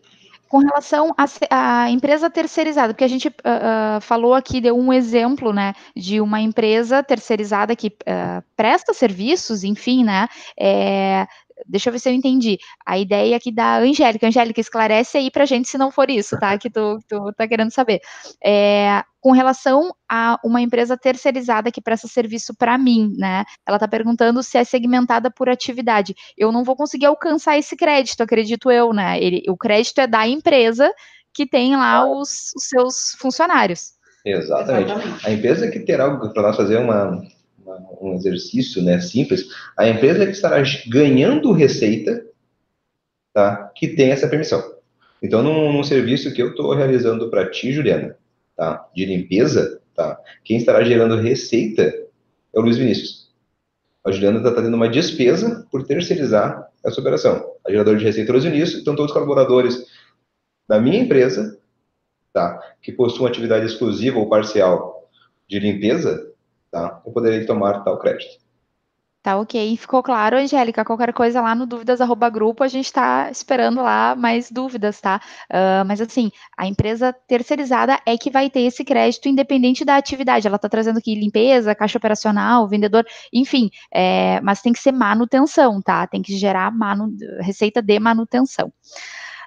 com 0.47 0.59
relação 0.59 1.13
à 1.49 1.89
empresa 1.89 2.29
terceirizada, 2.29 2.93
porque 2.93 3.03
a 3.03 3.09
gente 3.09 3.27
uh, 3.27 3.31
uh, 3.31 4.01
falou 4.01 4.33
aqui, 4.33 4.61
deu 4.61 4.77
um 4.77 4.91
exemplo, 4.91 5.53
né, 5.53 5.73
de 5.95 6.21
uma 6.21 6.39
empresa 6.39 7.03
terceirizada 7.03 7.75
que 7.75 7.87
uh, 7.87 8.43
presta 8.55 8.93
serviços, 8.93 9.63
enfim, 9.63 10.03
né, 10.03 10.27
é, 10.59 11.27
deixa 11.65 11.89
eu 11.89 11.93
ver 11.93 11.99
se 11.99 12.09
eu 12.09 12.13
entendi. 12.13 12.57
A 12.85 12.97
ideia 12.97 13.35
aqui 13.37 13.51
da 13.51 13.77
Angélica. 13.79 14.27
Angélica, 14.27 14.59
esclarece 14.59 15.17
aí 15.17 15.31
pra 15.31 15.45
gente 15.45 15.67
se 15.67 15.77
não 15.77 15.91
for 15.91 16.09
isso, 16.09 16.37
tá? 16.39 16.57
Que 16.57 16.69
tu, 16.69 16.99
tu 17.07 17.33
tá 17.33 17.47
querendo 17.47 17.71
saber. 17.71 18.01
É, 18.43 19.03
com 19.19 19.31
relação 19.31 19.93
a 20.09 20.39
uma 20.43 20.61
empresa 20.61 20.97
terceirizada 20.97 21.71
que 21.71 21.81
presta 21.81 22.07
serviço 22.07 22.55
para 22.55 22.77
mim, 22.77 23.13
né? 23.17 23.43
Ela 23.65 23.79
tá 23.79 23.87
perguntando 23.87 24.41
se 24.43 24.57
é 24.57 24.63
segmentada 24.63 25.29
por 25.29 25.49
atividade. 25.49 26.15
Eu 26.37 26.51
não 26.51 26.63
vou 26.63 26.75
conseguir 26.75 27.07
alcançar 27.07 27.57
esse 27.57 27.75
crédito, 27.75 28.21
acredito 28.21 28.71
eu, 28.71 28.93
né? 28.93 29.21
Ele, 29.21 29.43
o 29.49 29.57
crédito 29.57 29.99
é 29.99 30.07
da 30.07 30.27
empresa 30.27 30.91
que 31.33 31.45
tem 31.45 31.75
lá 31.75 32.05
os, 32.05 32.51
os 32.55 32.63
seus 32.69 33.15
funcionários. 33.19 33.97
Exatamente. 34.25 34.91
A 35.25 35.31
empresa 35.31 35.69
que 35.69 35.79
terá 35.79 36.17
para 36.17 36.41
nós 36.41 36.55
fazer 36.55 36.77
uma, 36.77 37.21
um 38.01 38.13
exercício 38.15 38.81
né, 38.81 38.99
simples, 38.99 39.47
a 39.77 39.87
empresa 39.87 40.25
que 40.25 40.31
estará 40.31 40.61
ganhando 40.87 41.51
receita 41.51 42.25
tá, 43.33 43.71
que 43.75 43.89
tem 43.89 44.11
essa 44.11 44.27
permissão. 44.27 44.77
Então, 45.21 45.43
num, 45.43 45.71
num 45.71 45.83
serviço 45.83 46.33
que 46.33 46.41
eu 46.41 46.49
estou 46.49 46.73
realizando 46.73 47.29
para 47.29 47.49
ti, 47.49 47.71
Juliana, 47.71 48.17
tá, 48.55 48.87
de 48.95 49.05
limpeza, 49.05 49.81
tá, 49.95 50.19
quem 50.43 50.57
estará 50.57 50.83
gerando 50.83 51.15
receita 51.15 51.83
é 51.83 52.59
o 52.59 52.61
Luiz 52.61 52.77
Vinícius. 52.77 53.27
A 54.03 54.11
Juliana 54.11 54.37
está 54.37 54.61
tendo 54.61 54.73
uma 54.73 54.89
despesa 54.89 55.67
por 55.69 55.83
terceirizar 55.83 56.67
essa 56.83 57.01
operação. 57.01 57.53
A 57.65 57.69
geradora 57.69 57.97
de 57.97 58.05
receita 58.05 58.29
é 58.29 58.31
o 58.31 58.33
Luiz 58.33 58.45
Vinícius, 58.45 58.81
então 58.81 58.95
todos 58.95 59.11
os 59.11 59.13
colaboradores 59.13 59.85
da 60.67 60.79
minha 60.79 60.99
empresa, 60.99 61.59
tá, 62.33 62.59
que 62.81 62.91
possuam 62.91 63.27
atividade 63.27 63.65
exclusiva 63.65 64.17
ou 64.17 64.29
parcial 64.29 65.09
de 65.47 65.59
limpeza, 65.59 66.26
tá, 66.71 67.01
eu 67.05 67.11
poderei 67.11 67.45
tomar 67.45 67.83
tal 67.83 67.97
crédito. 67.99 68.47
Tá 69.27 69.35
ok, 69.37 69.75
ficou 69.75 70.01
claro, 70.01 70.37
Angélica. 70.37 70.85
Qualquer 70.85 71.11
coisa 71.11 71.41
lá 71.41 71.53
no 71.53 71.65
dúvidas 71.65 71.99
arroba 71.99 72.29
grupo, 72.29 72.63
a 72.63 72.67
gente 72.69 72.85
está 72.85 73.29
esperando 73.29 73.81
lá 73.81 74.15
mais 74.15 74.49
dúvidas, 74.49 75.01
tá? 75.01 75.19
Uh, 75.51 75.83
mas 75.85 75.99
assim, 75.99 76.31
a 76.57 76.65
empresa 76.65 77.11
terceirizada 77.27 77.99
é 78.05 78.17
que 78.17 78.31
vai 78.31 78.49
ter 78.49 78.61
esse 78.61 78.85
crédito 78.85 79.27
independente 79.27 79.83
da 79.83 79.97
atividade. 79.97 80.47
Ela 80.47 80.55
está 80.55 80.69
trazendo 80.69 80.99
aqui 80.99 81.13
limpeza, 81.13 81.75
caixa 81.75 81.97
operacional, 81.97 82.69
vendedor, 82.69 83.05
enfim, 83.33 83.69
é, 83.93 84.39
mas 84.39 84.61
tem 84.61 84.71
que 84.71 84.79
ser 84.79 84.93
manutenção, 84.93 85.81
tá? 85.81 86.07
Tem 86.07 86.21
que 86.21 86.33
gerar 86.37 86.71
manu, 86.71 87.13
receita 87.41 87.81
de 87.81 87.99
manutenção. 87.99 88.71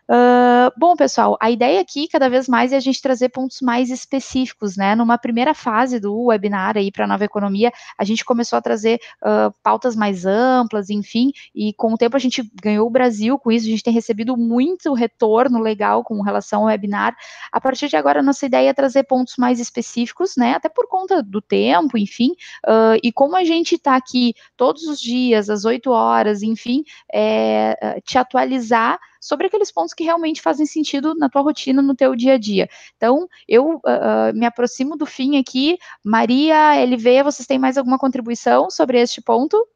Uh, 0.09 0.73
bom, 0.77 0.97
pessoal, 0.97 1.37
a 1.41 1.51
ideia 1.51 1.81
aqui, 1.81 2.09
cada 2.09 2.29
vez 2.29 2.49
mais, 2.49 2.73
é 2.73 2.77
a 2.77 2.81
gente 2.81 3.01
trazer 3.01 3.29
pontos 3.29 3.61
mais 3.61 3.91
específicos, 3.91 4.77
né? 4.77 4.95
Numa 4.95 5.19
primeira 5.19 5.55
fase 5.55 6.01
do 6.01 6.25
webinar 6.25 6.77
aí 6.77 6.91
para 6.91 7.05
a 7.05 7.09
nova 7.09 7.25
economia, 7.25 7.73
a 7.97 8.05
gente 8.05 8.25
começou 8.25 8.57
a 8.57 8.63
trazer 8.63 9.01
uh, 9.23 9.55
pautas 9.63 9.95
mais 9.95 10.27
amplas, 10.27 10.91
enfim, 10.91 11.31
e 11.55 11.73
com 11.75 11.93
o 11.93 11.97
tempo 11.97 12.17
a 12.17 12.21
gente 12.21 12.43
ganhou 12.63 12.87
o 12.87 12.91
Brasil 12.91 13.39
com 13.39 13.53
isso, 13.53 13.67
a 13.67 13.71
gente 13.71 13.83
tem 13.83 13.93
recebido 13.93 14.37
muito 14.37 14.93
retorno 14.95 15.61
legal 15.61 16.03
com 16.03 16.21
relação 16.23 16.63
ao 16.63 16.67
webinar. 16.67 17.17
A 17.53 17.61
partir 17.61 17.89
de 17.89 17.97
agora, 17.97 18.23
nossa 18.23 18.47
ideia 18.47 18.71
é 18.71 18.75
trazer 18.75 19.05
pontos 19.05 19.37
mais 19.37 19.61
específicos, 19.61 20.35
né? 20.37 20.55
Até 20.55 20.69
por 20.69 20.89
conta 20.89 21.23
do 21.23 21.41
tempo, 21.41 21.97
enfim, 21.97 22.33
uh, 22.67 22.99
e 23.03 23.13
como 23.13 23.37
a 23.37 23.45
gente 23.45 23.77
está 23.77 23.97
aqui 23.97 24.35
todos 24.57 24.83
os 24.85 25.01
dias, 25.01 25.49
às 25.49 25.65
8 25.65 25.91
horas, 25.91 26.43
enfim, 26.43 26.85
é, 27.13 28.01
te 28.05 28.19
atualizar 28.19 28.99
sobre 29.21 29.47
aqueles 29.47 29.71
pontos 29.71 29.93
que 29.93 30.03
realmente 30.03 30.41
fazem 30.41 30.65
sentido 30.65 31.15
na 31.15 31.29
tua 31.29 31.43
rotina, 31.43 31.83
no 31.83 31.95
teu 31.95 32.17
dia 32.17 32.35
a 32.35 32.39
dia. 32.39 32.69
Então, 32.97 33.29
eu 33.47 33.77
uh, 33.77 34.33
me 34.35 34.47
aproximo 34.47 34.97
do 34.97 35.05
fim 35.05 35.39
aqui. 35.39 35.77
Maria, 36.03 36.75
LV, 36.83 37.23
vocês 37.25 37.47
têm 37.47 37.59
mais 37.59 37.77
alguma 37.77 37.99
contribuição 37.99 38.71
sobre 38.71 38.99
este 38.99 39.21
ponto? 39.21 39.69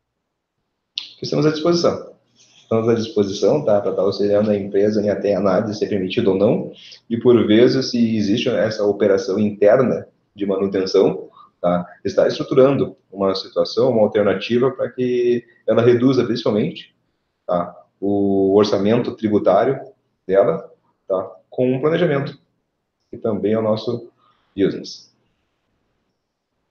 Estamos 1.22 1.44
à 1.44 1.50
disposição. 1.50 2.14
Estamos 2.62 2.88
à 2.88 2.94
disposição, 2.94 3.62
tá, 3.62 3.80
para 3.80 3.90
estar 3.90 4.02
auxiliando 4.02 4.50
a 4.50 4.56
empresa 4.56 5.00
em 5.02 5.10
até 5.10 5.34
análise 5.34 5.78
se 5.78 5.84
é 5.84 5.88
permitido 5.88 6.30
ou 6.30 6.36
não, 6.36 6.72
e 7.10 7.18
por 7.18 7.46
vezes, 7.46 7.90
se 7.90 8.16
existe 8.16 8.48
essa 8.48 8.84
operação 8.84 9.38
interna 9.38 10.08
de 10.34 10.46
manutenção, 10.46 11.28
tá, 11.60 11.86
está 12.02 12.26
estruturando 12.26 12.96
uma 13.12 13.34
situação, 13.34 13.90
uma 13.90 14.02
alternativa 14.02 14.70
para 14.70 14.90
que 14.90 15.44
ela 15.66 15.82
reduza, 15.82 16.24
principalmente, 16.24 16.94
tá, 17.46 17.83
o 18.00 18.54
orçamento 18.56 19.16
tributário 19.16 19.80
dela, 20.26 20.70
tá? 21.06 21.30
com 21.50 21.72
um 21.72 21.80
planejamento, 21.80 22.38
que 23.10 23.18
também 23.18 23.52
é 23.52 23.58
o 23.58 23.62
nosso 23.62 24.10
business. 24.56 25.14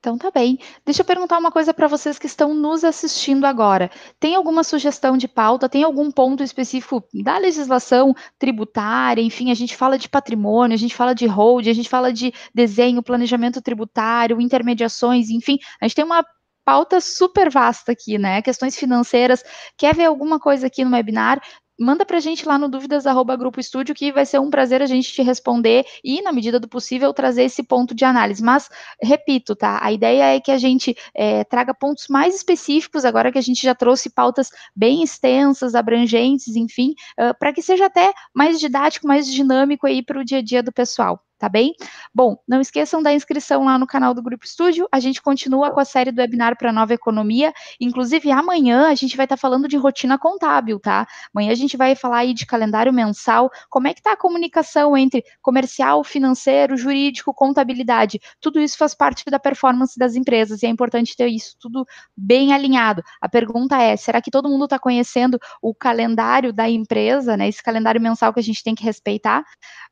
Então 0.03 0.17
tá 0.17 0.29
bem. 0.29 0.59
Deixa 0.85 1.01
eu 1.01 1.05
perguntar 1.05 1.37
uma 1.37 1.49
coisa 1.49 1.73
para 1.73 1.87
vocês 1.87 2.19
que 2.19 2.27
estão 2.27 2.53
nos 2.53 2.83
assistindo 2.83 3.45
agora. 3.45 3.89
Tem 4.19 4.35
alguma 4.35 4.61
sugestão 4.61 5.15
de 5.15 5.29
pauta? 5.29 5.69
Tem 5.69 5.83
algum 5.83 6.11
ponto 6.11 6.43
específico 6.43 7.01
da 7.23 7.37
legislação 7.37 8.13
tributária? 8.37 9.21
Enfim, 9.21 9.49
a 9.49 9.53
gente 9.53 9.77
fala 9.77 9.97
de 9.97 10.09
patrimônio, 10.09 10.75
a 10.75 10.77
gente 10.77 10.93
fala 10.93 11.15
de 11.15 11.25
hold, 11.25 11.69
a 11.69 11.73
gente 11.73 11.87
fala 11.87 12.11
de 12.11 12.33
desenho, 12.53 13.01
planejamento 13.01 13.61
tributário, 13.61 14.41
intermediações, 14.41 15.29
enfim, 15.29 15.57
a 15.79 15.87
gente 15.87 15.95
tem 15.95 16.03
uma 16.03 16.25
pauta 16.65 16.99
super 17.01 17.49
vasta 17.49 17.91
aqui, 17.91 18.17
né? 18.17 18.41
Questões 18.41 18.75
financeiras. 18.75 19.43
Quer 19.77 19.95
ver 19.95 20.05
alguma 20.05 20.39
coisa 20.39 20.67
aqui 20.67 20.83
no 20.83 20.95
webinar? 20.95 21.41
manda 21.79 22.05
para 22.05 22.17
a 22.17 22.19
gente 22.19 22.47
lá 22.47 22.57
no 22.57 22.69
dúvidas 22.69 23.05
arroba 23.05 23.35
grupo 23.35 23.59
estúdio 23.59 23.95
que 23.95 24.11
vai 24.11 24.25
ser 24.25 24.39
um 24.39 24.49
prazer 24.49 24.81
a 24.81 24.85
gente 24.85 25.11
te 25.11 25.21
responder 25.21 25.85
e 26.03 26.21
na 26.21 26.31
medida 26.31 26.59
do 26.59 26.67
possível 26.67 27.13
trazer 27.13 27.43
esse 27.43 27.63
ponto 27.63 27.93
de 27.95 28.05
análise. 28.05 28.43
Mas 28.43 28.69
repito, 29.01 29.55
tá? 29.55 29.79
A 29.81 29.91
ideia 29.91 30.35
é 30.35 30.39
que 30.39 30.51
a 30.51 30.57
gente 30.57 30.95
é, 31.13 31.43
traga 31.43 31.73
pontos 31.73 32.07
mais 32.07 32.35
específicos 32.35 33.05
agora 33.05 33.31
que 33.31 33.37
a 33.37 33.41
gente 33.41 33.61
já 33.61 33.75
trouxe 33.75 34.09
pautas 34.09 34.49
bem 34.75 35.03
extensas, 35.03 35.75
abrangentes, 35.75 36.55
enfim, 36.55 36.93
uh, 37.19 37.37
para 37.37 37.53
que 37.53 37.61
seja 37.61 37.85
até 37.85 38.13
mais 38.33 38.59
didático, 38.59 39.07
mais 39.07 39.27
dinâmico 39.27 39.87
aí 39.87 40.03
para 40.03 40.19
o 40.19 40.25
dia 40.25 40.39
a 40.39 40.43
dia 40.43 40.63
do 40.63 40.71
pessoal 40.71 41.19
tá 41.43 41.49
bem? 41.49 41.75
Bom, 42.15 42.37
não 42.47 42.61
esqueçam 42.61 43.03
da 43.03 43.13
inscrição 43.13 43.65
lá 43.65 43.77
no 43.77 43.85
canal 43.85 44.13
do 44.13 44.23
Grupo 44.23 44.45
Estúdio. 44.45 44.87
A 44.89 44.97
gente 44.97 45.21
continua 45.21 45.71
com 45.71 45.79
a 45.81 45.83
série 45.83 46.09
do 46.09 46.21
webinar 46.21 46.57
para 46.57 46.71
Nova 46.71 46.93
Economia. 46.93 47.51
Inclusive, 47.81 48.31
amanhã 48.31 48.87
a 48.87 48.95
gente 48.95 49.17
vai 49.17 49.25
estar 49.25 49.35
tá 49.35 49.41
falando 49.41 49.67
de 49.67 49.75
rotina 49.75 50.17
contábil, 50.17 50.79
tá? 50.79 51.05
Amanhã 51.35 51.51
a 51.51 51.55
gente 51.55 51.75
vai 51.75 51.95
falar 51.95 52.19
aí 52.19 52.33
de 52.33 52.45
calendário 52.45 52.93
mensal, 52.93 53.51
como 53.69 53.89
é 53.89 53.93
que 53.93 53.99
está 53.99 54.13
a 54.13 54.15
comunicação 54.15 54.95
entre 54.95 55.21
comercial, 55.41 56.01
financeiro, 56.01 56.77
jurídico, 56.77 57.33
contabilidade. 57.33 58.21
Tudo 58.39 58.61
isso 58.61 58.77
faz 58.77 58.95
parte 58.95 59.25
da 59.29 59.37
performance 59.37 59.99
das 59.99 60.15
empresas 60.15 60.63
e 60.63 60.65
é 60.65 60.69
importante 60.69 61.13
ter 61.13 61.27
isso 61.27 61.57
tudo 61.59 61.85
bem 62.15 62.53
alinhado. 62.53 63.03
A 63.19 63.27
pergunta 63.27 63.81
é: 63.81 63.97
será 63.97 64.21
que 64.21 64.31
todo 64.31 64.47
mundo 64.47 64.63
está 64.63 64.79
conhecendo 64.79 65.37
o 65.61 65.75
calendário 65.75 66.53
da 66.53 66.69
empresa, 66.69 67.35
né? 67.35 67.49
Esse 67.49 67.61
calendário 67.61 67.99
mensal 67.99 68.33
que 68.33 68.39
a 68.39 68.43
gente 68.43 68.63
tem 68.63 68.73
que 68.73 68.85
respeitar? 68.85 69.41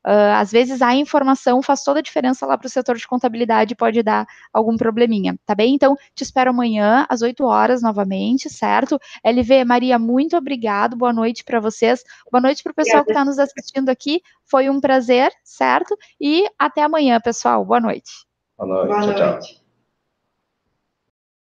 Uh, 0.06 0.32
às 0.34 0.50
vezes 0.50 0.80
a 0.80 0.94
informação 0.94 1.41
informação 1.42 1.62
faz 1.62 1.82
toda 1.82 1.98
a 1.98 2.02
diferença 2.02 2.46
lá 2.46 2.56
para 2.56 2.66
o 2.66 2.70
setor 2.70 2.96
de 2.96 3.06
contabilidade, 3.06 3.74
pode 3.74 4.02
dar 4.02 4.26
algum 4.52 4.76
probleminha, 4.76 5.36
tá 5.44 5.54
bem? 5.54 5.74
Então, 5.74 5.96
te 6.14 6.22
espero 6.22 6.50
amanhã, 6.50 7.06
às 7.08 7.22
8 7.22 7.44
horas, 7.44 7.82
novamente, 7.82 8.48
certo? 8.48 8.98
LV, 9.24 9.64
Maria, 9.64 9.98
muito 9.98 10.36
obrigado, 10.36 10.96
boa 10.96 11.12
noite 11.12 11.44
para 11.44 11.60
vocês, 11.60 12.02
boa 12.30 12.40
noite 12.40 12.62
para 12.62 12.72
o 12.72 12.74
pessoal 12.74 13.04
que 13.04 13.10
está 13.10 13.24
nos 13.24 13.38
assistindo 13.38 13.88
aqui, 13.88 14.22
foi 14.44 14.70
um 14.70 14.80
prazer, 14.80 15.32
certo? 15.44 15.96
E 16.20 16.46
até 16.58 16.82
amanhã, 16.82 17.20
pessoal, 17.20 17.64
boa 17.64 17.80
noite. 17.80 18.26
Boa 18.56 18.68
noite, 18.68 18.88
boa 18.88 19.00
tchau, 19.00 19.30
noite. 19.30 19.54
tchau. 19.54 19.61